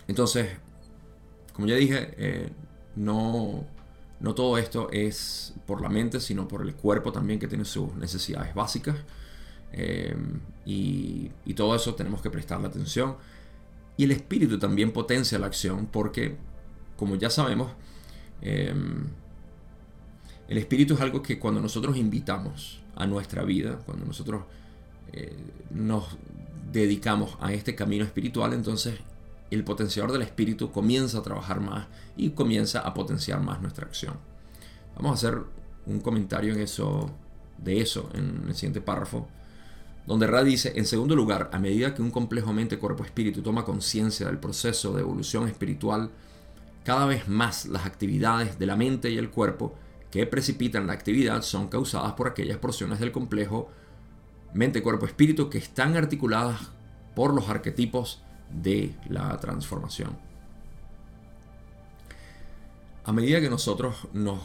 [0.08, 0.50] Entonces,
[1.54, 2.50] como ya dije, eh,
[2.96, 3.66] no,
[4.20, 7.96] no todo esto es por la mente, sino por el cuerpo también que tiene sus
[7.96, 8.98] necesidades básicas.
[9.72, 10.16] Eh,
[10.66, 13.16] y, todo eso tenemos que prestarle atención.
[13.98, 16.38] Y el espíritu también potencia la acción porque,
[16.98, 17.72] como ya sabemos,
[18.42, 18.74] eh,
[20.48, 24.44] el espíritu es algo que cuando nosotros invitamos a nuestra vida, cuando nosotros
[25.14, 25.36] eh,
[25.70, 26.18] nos
[26.72, 29.00] dedicamos a este camino espiritual, entonces
[29.56, 34.16] el potenciador del espíritu comienza a trabajar más y comienza a potenciar más nuestra acción.
[34.96, 35.42] Vamos a hacer
[35.86, 37.10] un comentario en eso,
[37.58, 39.28] de eso en el siguiente párrafo,
[40.06, 43.66] donde Ra dice, en segundo lugar, a medida que un complejo mente, cuerpo, espíritu toma
[43.66, 46.10] conciencia del proceso de evolución espiritual,
[46.84, 49.76] cada vez más las actividades de la mente y el cuerpo
[50.12, 53.70] que precipitan la actividad son causadas por aquellas porciones del complejo
[54.54, 56.60] mente, cuerpo, espíritu que están articuladas
[57.16, 60.18] por los arquetipos de la transformación.
[63.06, 64.40] A medida que nosotros nos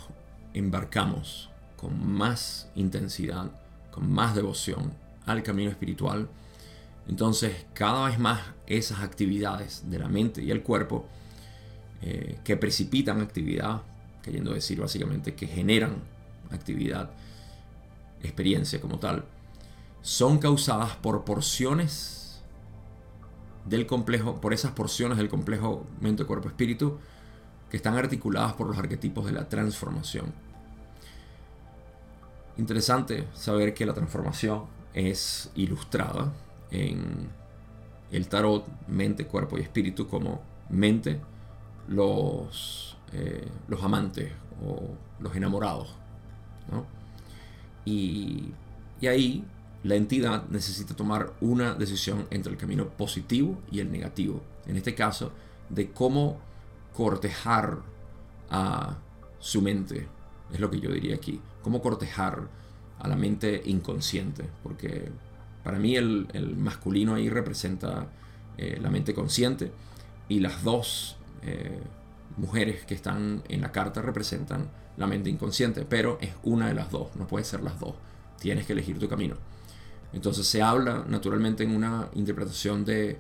[0.54, 3.50] embarcamos con más intensidad,
[3.90, 4.92] con más devoción
[5.26, 6.28] al camino espiritual,
[7.08, 11.06] entonces cada vez más esas actividades de la mente y el cuerpo
[12.00, 13.82] eh, que precipitan actividad
[14.24, 15.96] queriendo decir básicamente que generan
[16.50, 17.10] actividad,
[18.22, 19.24] experiencia como tal,
[20.00, 22.23] son causadas por porciones
[23.66, 26.98] del complejo, por esas porciones del complejo mente, cuerpo, espíritu,
[27.70, 30.32] que están articuladas por los arquetipos de la transformación.
[32.56, 36.32] Interesante saber que la transformación es ilustrada
[36.70, 37.28] en
[38.12, 41.20] el tarot mente, cuerpo y espíritu como mente,
[41.88, 44.32] los eh, los amantes
[44.66, 44.88] o
[45.20, 45.94] los enamorados.
[47.84, 48.52] Y,
[49.00, 49.44] y ahí
[49.84, 54.42] la entidad necesita tomar una decisión entre el camino positivo y el negativo.
[54.66, 55.30] En este caso,
[55.68, 56.40] de cómo
[56.94, 57.80] cortejar
[58.48, 58.96] a
[59.38, 60.08] su mente.
[60.52, 61.38] Es lo que yo diría aquí.
[61.62, 62.48] Cómo cortejar
[62.98, 64.44] a la mente inconsciente.
[64.62, 65.10] Porque
[65.62, 68.08] para mí el, masculino ahí representa
[68.56, 69.70] eh, la mente consciente
[70.30, 71.78] y las dos eh,
[72.38, 75.84] mujeres que están en la carta representan la mente inconsciente.
[75.86, 77.96] Pero es una de las dos, no puede ser las dos.
[78.40, 79.36] Tienes que elegir tu camino.
[80.14, 83.18] Entonces se habla naturalmente en una interpretación de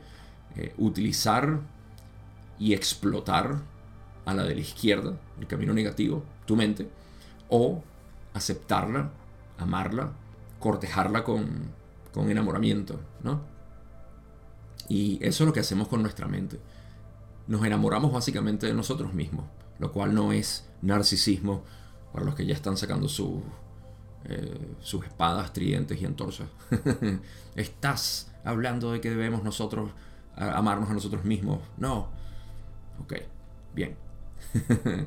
[0.54, 1.60] eh, utilizar
[2.58, 3.56] y explotar
[4.24, 6.88] a la de la izquierda, el camino negativo, tu mente,
[7.48, 7.82] o
[8.32, 9.10] aceptarla,
[9.58, 10.12] amarla,
[10.60, 11.72] cortejarla con,
[12.12, 13.42] con enamoramiento, ¿no?
[14.88, 16.60] Y eso es lo que hacemos con nuestra mente.
[17.48, 19.46] Nos enamoramos básicamente de nosotros mismos,
[19.80, 21.64] lo cual no es narcisismo
[22.12, 23.42] para los que ya están sacando su,
[24.26, 26.48] eh, sus espadas, tridentes y antorchas.
[27.56, 29.90] Estás hablando de que debemos nosotros
[30.36, 31.60] amarnos a nosotros mismos.
[31.76, 32.08] No.
[33.00, 33.14] Ok,
[33.74, 33.96] bien.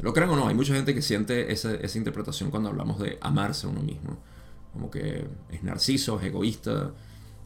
[0.00, 3.66] Lo crean o no, hay mucha gente que siente esa, interpretación cuando hablamos de amarse
[3.66, 4.18] a uno mismo.
[4.72, 6.92] Como que es narciso, es egoísta.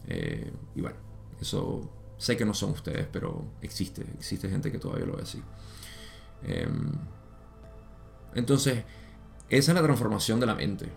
[0.06, 0.96] Eh, y bueno,
[1.40, 4.02] eso sé que no son ustedes, pero existe.
[4.18, 5.42] Existe gente que todavía lo ve así.
[6.44, 6.92] Em,
[8.34, 8.84] entonces,
[9.50, 10.88] esa es la transformación de la mente.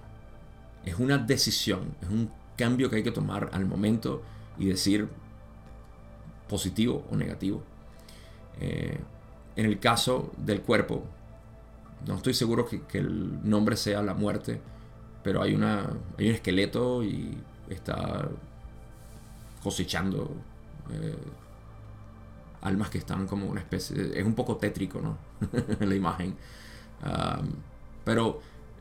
[0.86, 4.24] Es una decisión, es un cambio que hay que tomar al momento
[4.58, 5.08] y decir
[6.48, 7.62] positivo o negativo.
[8.60, 8.98] Eh,
[9.56, 11.04] en el caso del cuerpo,
[12.06, 14.62] no estoy seguro que, el nombre sea la muerte,
[15.24, 17.38] pero hay, una, hay un esqueleto y
[17.70, 18.28] está
[19.64, 20.32] cosechando
[20.92, 21.16] eh,
[22.62, 24.18] almas que están como una especie...
[24.18, 25.18] es un poco tétrico, ¿no?
[25.86, 26.36] la imagen.
[28.08, 28.40] Pero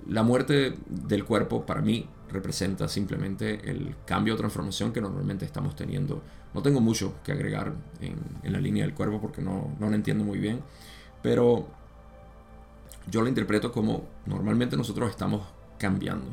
[0.08, 5.74] la muerte del cuerpo para mí representa simplemente el cambio o transformación que normalmente estamos
[5.74, 6.22] teniendo.
[6.54, 10.22] No tengo mucho que agregar en, la línea del cuerpo porque no, no lo entiendo
[10.22, 10.60] muy bien,
[11.24, 11.66] pero
[13.10, 15.42] yo lo interpreto como normalmente nosotros estamos
[15.76, 16.26] cambiando.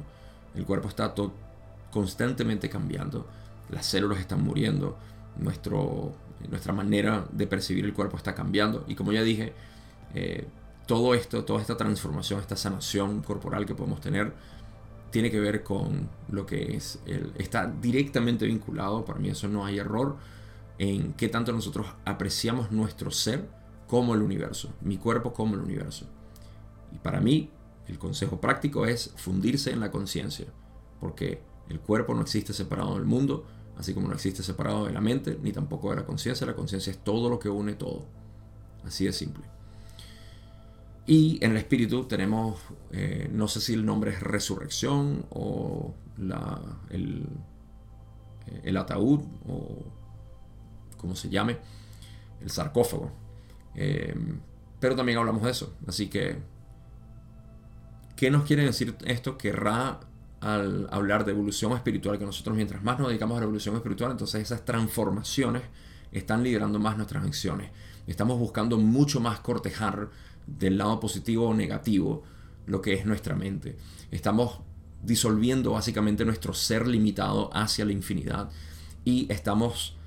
[0.54, 1.16] El cuerpo está
[1.90, 3.26] constantemente cambiando,
[3.72, 5.00] las células están muriendo,
[5.40, 6.14] nuestro,
[6.48, 9.52] nuestra manera de percibir el cuerpo está cambiando y como ya dije,
[10.14, 10.46] eh,
[10.86, 14.34] todo esto, toda esta transformación, esta sanación corporal que podemos tener,
[15.12, 19.66] tiene que ver con lo que es, el, está directamente vinculado, para mí eso no
[19.66, 20.18] hay error,
[20.80, 23.48] en qué tanto nosotros apreciamos nuestro ser
[23.88, 26.08] como el universo, mi cuerpo como el universo.
[26.92, 27.52] Y para mí,
[27.88, 30.48] el consejo práctico es fundirse en la conciencia,
[31.00, 33.46] porque el cuerpo no existe separado del mundo,
[33.78, 36.46] así como no existe separado de la mente, ni tampoco de la conciencia.
[36.48, 38.06] La conciencia es todo lo que une todo.
[38.86, 39.44] Así de simple.
[41.06, 42.60] Y en el espíritu tenemos,
[42.92, 45.94] eh, no sé si el nombre es resurrección o
[46.90, 47.26] el,
[48.64, 49.84] eh, ataúd o
[50.98, 51.58] como se llame,
[52.42, 53.12] el sarcófago.
[53.76, 54.16] Eh,
[54.80, 55.76] pero también hablamos de eso.
[55.86, 56.38] Así que,
[58.16, 59.38] ¿qué nos quiere decir esto?
[59.38, 60.00] Que Ra,
[60.40, 64.12] al hablar de evolución espiritual, que nosotros mientras más nos dedicamos a la evolución espiritual,
[64.12, 65.64] entonces esas transformaciones
[66.14, 67.72] están liderando más nuestras acciones.
[68.08, 70.10] Estamos buscando mucho más cortejar
[70.48, 72.24] del lado positivo o negativo
[72.66, 73.78] lo que es nuestra mente.
[74.12, 74.60] Estamos
[75.04, 78.50] disolviendo básicamente nuestro ser limitado hacia la infinidad
[79.04, 79.98] y estamos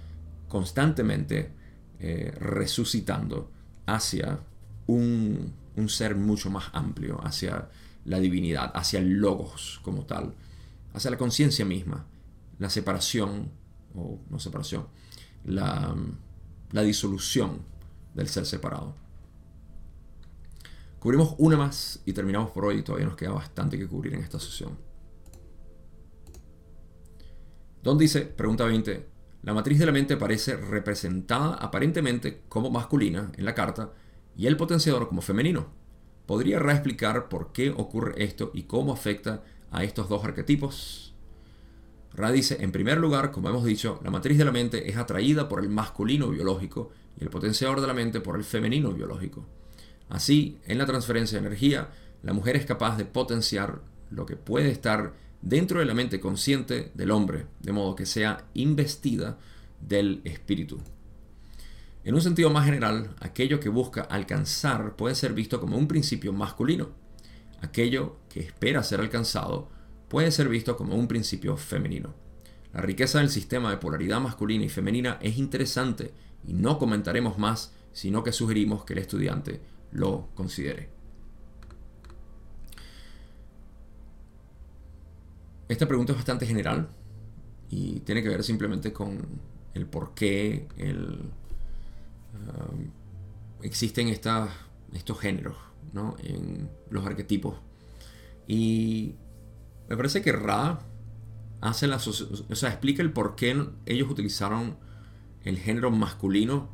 [0.49, 1.53] constantemente
[1.99, 3.51] eh, resucitando
[3.87, 4.41] hacia
[4.87, 7.68] un, un, ser mucho más amplio, hacia
[8.05, 10.34] la divinidad, hacia el logos como tal,
[10.95, 12.07] hacia la conciencia misma,
[12.59, 13.51] la separación,
[13.95, 14.87] o no separación,
[15.45, 15.95] la,
[16.72, 17.61] la disolución
[18.14, 18.95] del ser separado.
[20.99, 22.83] Cubrimos una más y terminamos por hoy.
[22.83, 24.79] Todavía nos queda bastante que cubrir en esta sesión.
[27.83, 29.07] Don dice, pregunta 20,
[29.43, 33.93] la matriz de la mente parece representada aparentemente como masculina en la carta
[34.37, 35.69] y el potenciador como femenino.
[36.27, 41.15] ¿Podría reexplicar por qué ocurre esto y cómo afecta a estos dos arquetipos?
[42.13, 45.49] Ra dice, en primer lugar, como hemos dicho, la matriz de la mente es atraída
[45.49, 46.91] por el masculino biológico
[47.21, 49.47] y el potenciador de la mente por el femenino biológico.
[50.09, 51.89] Así, en la transferencia de energía,
[52.23, 53.81] la mujer es capaz de potenciar
[54.11, 58.45] lo que puede estar dentro de la mente consciente del hombre, de modo que sea
[58.55, 59.39] investida
[59.81, 60.81] del espíritu.
[62.05, 66.33] En un sentido más general, aquello que busca alcanzar puede ser visto como un principio
[66.33, 66.91] masculino.
[67.63, 69.69] Aquello que espera ser alcanzado
[70.09, 72.15] puede ser visto como un principio femenino.
[72.73, 76.13] La riqueza del sistema de polaridad masculina y femenina es interesante
[76.47, 79.61] y no comentaremos más, sino que sugerimos que el estudiante
[79.97, 80.97] lo considere.
[85.69, 86.89] esta pregunta es bastante general
[87.69, 89.27] y tiene que ver simplemente con
[89.75, 91.33] el por qué um,
[93.63, 94.51] existen estos
[95.21, 95.57] géneros
[95.93, 96.17] ¿no?
[96.23, 97.57] en los arquetipos.
[98.47, 99.17] Y
[99.89, 100.79] me parece que Ra
[101.61, 104.77] hace la o sea, explica el por qué ellos utilizaron
[105.43, 106.69] el género masculino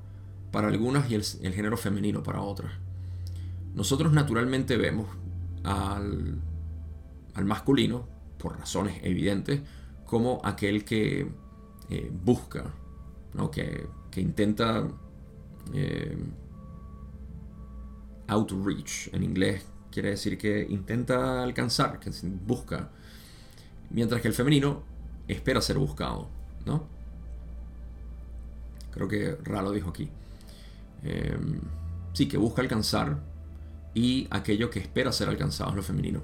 [0.51, 2.73] para algunas y el, género femenino para otras.
[3.75, 5.09] Nosotros naturalmente vemos
[5.64, 6.41] al,
[7.45, 8.07] masculino,
[8.39, 9.61] por razones evidentes,
[10.05, 11.27] como aquel que
[11.89, 12.64] eh, busca,
[13.35, 13.51] ¿no?
[13.51, 14.87] que, intenta
[15.73, 16.18] eh,
[18.27, 22.11] outreach en inglés, quiere decir que intenta alcanzar, que
[22.47, 22.91] busca,
[23.91, 24.83] mientras que el femenino
[25.29, 26.29] espera ser buscado,
[26.66, 26.87] ¿no?
[28.91, 30.09] Creo que Ra lo dijo aquí.
[31.03, 31.61] Em,
[32.12, 33.18] sí, que busca alcanzar
[33.95, 36.22] y aquello que espera ser alcanzado es lo femenino.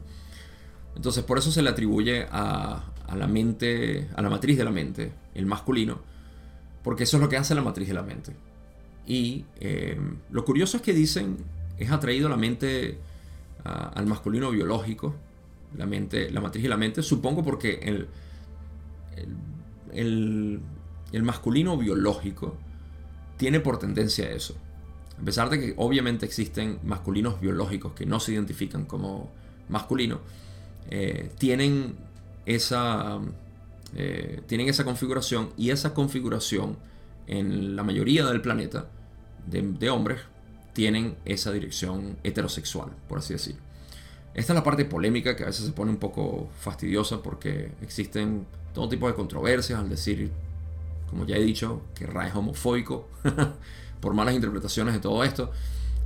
[0.97, 5.13] Entonces, por eso se le atribuye a, la mente, a la matriz de la mente,
[5.35, 6.01] el masculino,
[6.83, 8.35] porque eso es lo que hace la matriz de la mente.
[9.07, 11.39] Y em, lo curioso es que dicen,
[11.79, 12.99] es atraído la mente
[13.65, 15.15] al masculino biológico,
[15.77, 18.09] la, mente, la matriz de la mente, supongo porque el,
[19.93, 20.61] el,
[21.13, 22.57] el masculino biológico
[23.37, 24.57] tiene por tendencia eso.
[25.21, 29.31] A pesar de que obviamente existen masculinos biológicos que no se identifican como
[29.69, 30.21] masculinos,
[30.91, 31.97] eh, tienen,
[32.47, 33.19] esa,
[33.97, 36.77] eh, tienen esa configuración y esa configuración
[37.27, 38.87] en la mayoría del planeta
[39.47, 40.21] de, hombres
[40.73, 43.61] tienen esa dirección heterosexual, por así decirlo.
[44.35, 48.47] Esta es la parte polémica que a veces se pone un poco fastidiosa porque existen
[48.73, 50.31] todo tipo de controversias al decir,
[51.11, 53.09] como ya he dicho, que Ra es homofóbico
[54.01, 55.51] por malas interpretaciones de todo esto.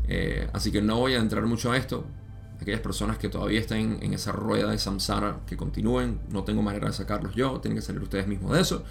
[0.08, 2.04] Eh, así que no voy a entrar mucho a esto.
[2.60, 6.86] Aquellas personas que todavía estén en esa rueda de samsara, que continúen, no tengo manera
[6.88, 8.84] de sacarlos yo, tienen que salir ustedes mismos de eso.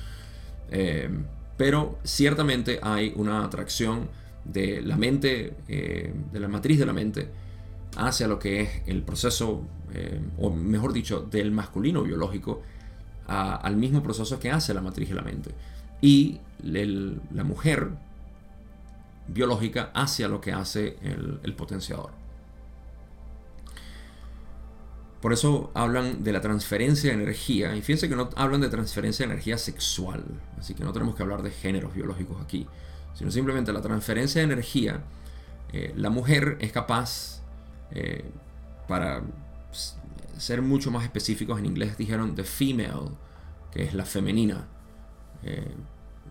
[0.69, 1.09] Eh,
[1.57, 4.09] pero ciertamente hay una atracción
[4.43, 7.29] de la mente, eh, de la matriz de la mente,
[7.95, 9.63] hacia lo que es el proceso,
[10.39, 12.61] o mejor dicho, del masculino biológico,
[13.27, 15.51] al mismo proceso que hace la matriz de la mente.
[16.01, 17.89] Y la mujer
[19.33, 22.11] biológica hacia lo que hace el, potenciador.
[25.21, 27.75] Por eso hablan de la transferencia de energía.
[27.75, 30.23] Y fíjense que no hablan de transferencia de energía sexual.
[30.57, 32.67] Así que no tenemos que hablar de géneros biológicos aquí.
[33.13, 35.03] Sino simplemente la transferencia de energía.
[35.73, 37.41] Eh, la mujer es capaz,
[37.91, 38.25] eh,
[38.87, 39.21] para
[40.37, 43.11] ser mucho más específicos en inglés, dijeron the female,
[43.71, 44.67] que es la femenina.
[45.43, 45.75] Eh,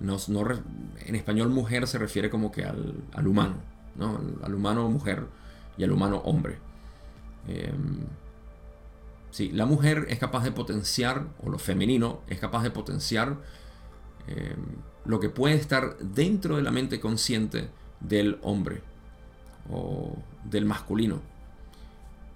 [0.01, 3.57] en español mujer se refiere como que al, humano,
[3.97, 4.21] ¿no?
[4.43, 5.27] al, humano mujer
[5.77, 6.59] y al humano hombre.
[7.47, 8.07] Em,
[9.31, 13.37] sí, la mujer es capaz de potenciar, o lo femenino es capaz de potenciar
[14.27, 14.57] em,
[15.05, 17.69] lo que puede estar dentro de la mente consciente
[18.01, 18.83] del hombre
[19.71, 21.21] o del masculino.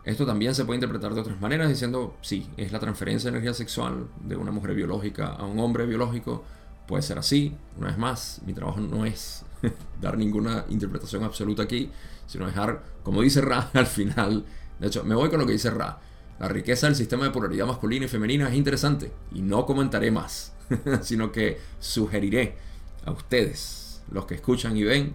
[0.05, 3.55] Esto también se puede interpretar de otras maneras diciendo, sí, es la transferencia de energía
[3.55, 6.45] sexual de una mujer biológica a un hombre biológico
[6.87, 9.45] Puede ser así, una vez más, mi trabajo no es
[10.01, 11.91] dar ninguna interpretación absoluta aquí,
[12.27, 14.45] sino dejar, como dice Ra al final,
[14.79, 15.99] de hecho, me voy con lo que dice Ra.
[16.39, 20.53] La riqueza del sistema de polaridad masculina y femenina es interesante y no comentaré más,
[21.03, 22.57] sino que sugeriré
[23.05, 25.15] a ustedes, los que escuchan y ven,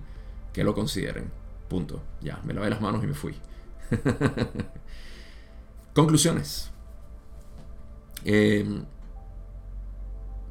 [0.54, 1.30] que lo consideren.
[1.68, 2.02] Punto.
[2.22, 3.36] Ya, me lavé las manos y me fui.
[5.94, 6.72] Conclusiones.
[8.26, 8.66] Eh,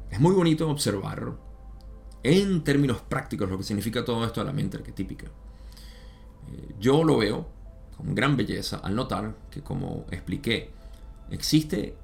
[0.09, 1.33] es muy bonito observar
[2.23, 5.27] en términos prácticos lo que significa todo esto a la mente arquetípica.
[5.27, 7.47] Eh, yo lo veo
[7.95, 10.71] con gran belleza al notar que, como expliqué,
[11.29, 11.95] existe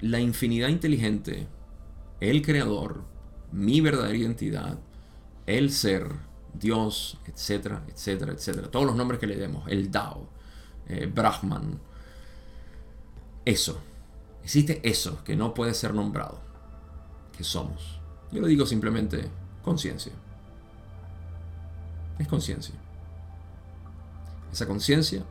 [0.00, 1.46] la infinidad inteligente,
[2.20, 3.04] el creador,
[3.52, 4.78] mi verdadera identidad,
[5.46, 6.08] el ser,
[6.54, 8.70] Dios, etcétera, etcétera, etcétera.
[8.70, 10.28] Todos los nombres que le demos, el Dao,
[10.88, 11.78] eh, Brahman.
[13.44, 13.80] Eso.
[14.42, 16.49] Existe eso que no puede ser nombrado
[17.44, 18.00] somos.
[18.32, 19.28] Yo lo digo simplemente
[19.62, 20.12] conciencia.
[22.18, 22.74] Es conciencia.
[24.52, 25.24] Esa conciencia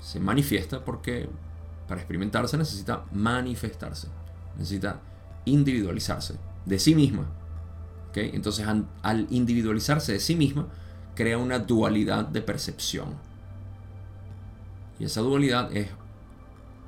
[0.00, 1.28] se manifiesta porque
[1.88, 4.08] para experimentarse necesita manifestarse,
[4.56, 5.00] necesita
[5.44, 7.26] individualizarse de sí misma.
[8.14, 10.68] Entonces al individualizarse de sí misma,
[11.14, 13.08] crea una dualidad de percepción.
[14.98, 15.88] Y esa dualidad es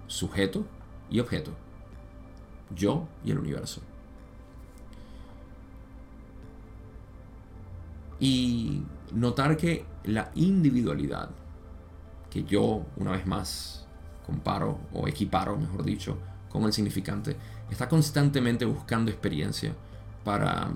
[0.06, 0.64] sujeto
[1.10, 1.50] y objeto.
[2.74, 3.80] Yo y el universo.
[8.18, 8.82] Y
[9.12, 11.30] notar que la individualidad,
[12.30, 13.86] que yo una vez más
[14.24, 16.18] comparo o equiparo, mejor dicho,
[16.48, 17.36] con el significante,
[17.70, 19.74] está constantemente buscando experiencia
[20.24, 20.70] para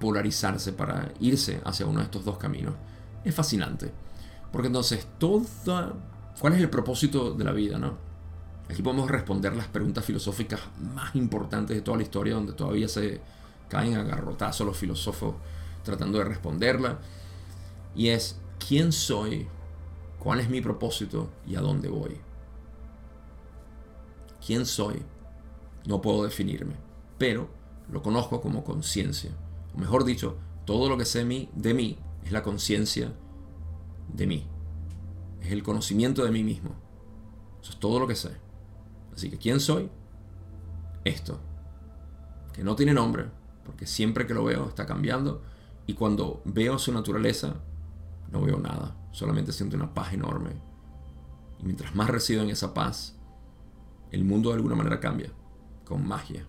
[0.00, 2.74] polarizarse, para irse hacia uno de estos dos caminos.
[3.24, 3.92] Es fascinante.
[4.52, 5.92] Porque entonces, toda...
[6.40, 7.78] ¿cuál es el propósito de la vida?
[7.78, 7.96] No?
[8.70, 10.60] Aquí podemos responder las preguntas filosóficas
[10.94, 13.20] más importantes de toda la historia, donde todavía se
[13.68, 15.34] caen a los filósofos
[15.82, 16.98] tratando de responderla.
[17.94, 19.48] Y es, ¿quién soy?
[20.18, 21.30] ¿Cuál es mi propósito?
[21.46, 22.18] ¿Y a dónde voy?
[24.44, 25.02] ¿Quién soy?
[25.86, 26.74] No puedo definirme,
[27.18, 27.48] pero
[27.90, 29.30] lo conozco como conciencia.
[29.74, 33.12] O mejor dicho, todo lo que sé de mí es la conciencia
[34.12, 34.46] de mí.
[35.42, 36.70] Es el conocimiento de mí mismo.
[37.62, 38.30] Eso es todo lo que sé.
[39.14, 39.88] Así que, ¿quién soy?
[41.04, 41.40] Esto.
[42.52, 43.26] Que no tiene nombre,
[43.64, 45.42] porque siempre que lo veo está cambiando.
[45.88, 47.56] Y cuando veo su naturaleza,
[48.30, 48.94] no veo nada.
[49.10, 50.50] Solamente siento una paz enorme.
[51.58, 53.16] Y mientras más resido en esa paz,
[54.10, 55.32] el mundo de alguna manera cambia,
[55.86, 56.46] con magia.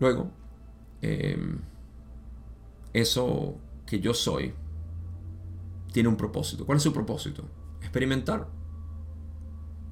[0.00, 0.30] Luego,
[1.02, 1.58] em,
[2.94, 4.54] eso que yo soy
[5.92, 6.64] tiene un propósito.
[6.64, 7.44] ¿Cuál es su propósito?
[7.82, 8.48] Experimentar.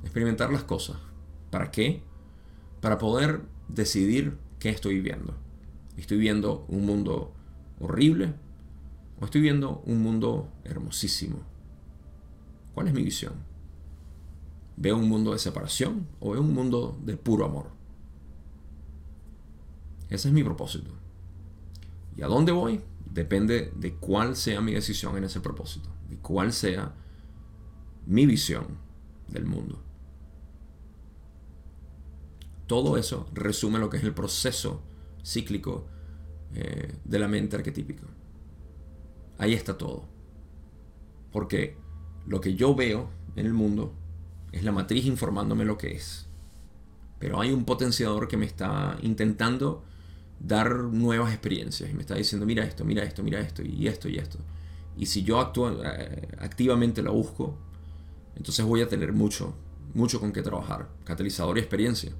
[0.03, 0.97] Experimentar las cosas.
[1.51, 2.03] ¿Para qué?
[2.81, 5.42] Para poder decidir qué estoy viendo.
[5.97, 7.33] ¿Estoy viendo un mundo
[7.81, 8.35] horrible
[9.21, 11.41] o estoy viendo un mundo hermosísimo?
[12.75, 13.35] ¿Cuál es mi visión?
[14.77, 17.67] ¿Veo un mundo de separación o veo un mundo de puro amor?
[20.09, 20.91] Ese es mi propósito.
[22.17, 22.81] ¿Y a dónde voy?
[23.11, 26.95] Depende de cuál sea mi decisión en ese propósito, de cuál sea
[28.07, 28.79] mi visión
[29.29, 29.83] del mundo.
[32.67, 34.83] Todo eso resume lo que es el proceso
[35.25, 35.87] cíclico
[36.55, 38.05] eh, de la mente arquetípica.
[39.39, 40.05] Ahí está todo.
[41.31, 41.77] Porque
[42.27, 43.95] lo que yo veo en el mundo
[44.53, 46.27] es la matriz informándome lo que es.
[47.19, 49.85] Pero hay un potenciador que me está intentando
[50.39, 54.09] dar nuevas experiencias y me está diciendo, mira esto, mira esto, mira esto, y esto,
[54.09, 54.39] y esto.
[54.97, 57.57] Y si yo actúo, eh, activamente lo busco,
[58.37, 59.55] entonces voy a tener mucho,
[59.95, 60.89] mucho con qué trabajar.
[61.05, 62.13] Catalizador y experiencia.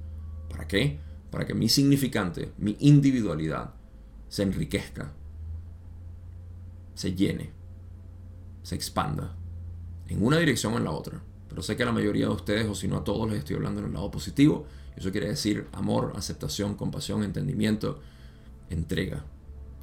[0.49, 0.99] ¿Para qué?
[1.33, 3.73] Para que mi significante, mi individualidad,
[4.29, 5.11] se enriquezca,
[6.93, 7.49] se llene,
[8.61, 9.35] se expanda,
[10.09, 11.23] en una dirección o en la otra.
[11.49, 13.55] Pero sé que a la mayoría de ustedes, o si no a todos, les estoy
[13.55, 14.67] hablando en el lado positivo.
[14.95, 17.99] Eso quiere decir amor, aceptación, compasión, entendimiento,
[18.69, 19.25] entrega,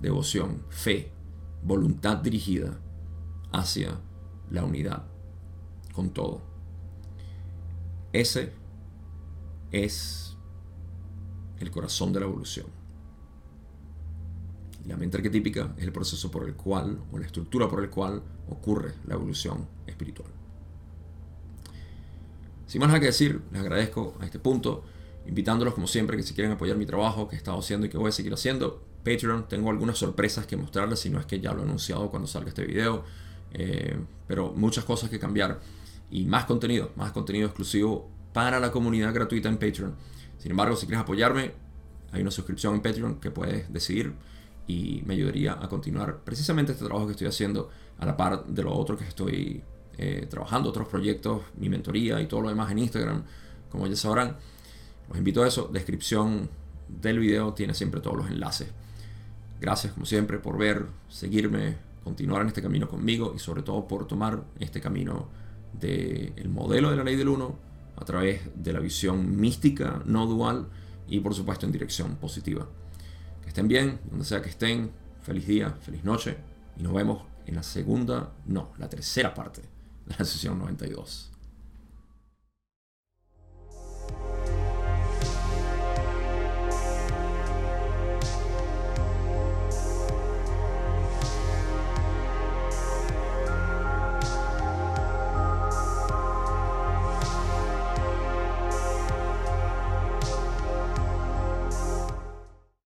[0.01, 1.10] devoción, fe,
[1.64, 2.78] voluntad dirigida
[3.51, 3.98] hacia
[4.52, 5.02] la unidad
[5.94, 6.43] con todo.
[8.12, 8.52] Ese
[9.72, 10.30] es
[11.61, 12.66] el corazón de la evolución.
[14.87, 18.23] La mente arquetípica es el proceso por el cual, o la estructura por el cual
[18.49, 20.31] ocurre la evolución espiritual.
[22.66, 24.85] Sin más nada que decir, les agradezco a este punto,
[25.27, 27.99] invitándolos como siempre que si quieren apoyar mi trabajo que he estado haciendo y que
[27.99, 31.53] voy a seguir haciendo, Patreon, tengo algunas sorpresas que mostrarles, si no es que ya
[31.53, 33.05] lo he anunciado cuando salga este video,
[33.53, 35.61] eh, pero muchas cosas que cambiar
[36.11, 39.95] y más contenido, más contenido exclusivo para la comunidad gratuita en Patreon.
[40.41, 41.53] Sin embargo, si quieres apoyarme,
[42.12, 44.15] hay una suscripción en Patreon que puedes decidir
[44.67, 47.69] y me ayudaría a continuar precisamente este trabajo que estoy haciendo
[47.99, 49.62] a la par de lo otro que estoy
[49.99, 53.23] eh, trabajando, otros proyectos, mi mentoría y todo lo demás en Instagram,
[53.71, 54.39] como ya sabrán.
[55.11, 56.49] Los invito a eso, descripción
[56.89, 58.69] del video tiene siempre todos los enlaces.
[59.61, 64.07] Gracias como siempre por ver, seguirme, continuar en este camino conmigo y sobre todo por
[64.07, 65.29] tomar este camino
[65.75, 67.70] del modelo de la ley del uno
[68.01, 70.68] a través de la visión mística, no dual
[71.06, 72.66] y por supuesto en dirección positiva.
[73.43, 74.90] Que estén bien, donde sea que estén,
[75.22, 76.39] feliz día, feliz noche
[76.78, 81.31] y nos vemos en la segunda, no, la tercera parte de la sesión 92.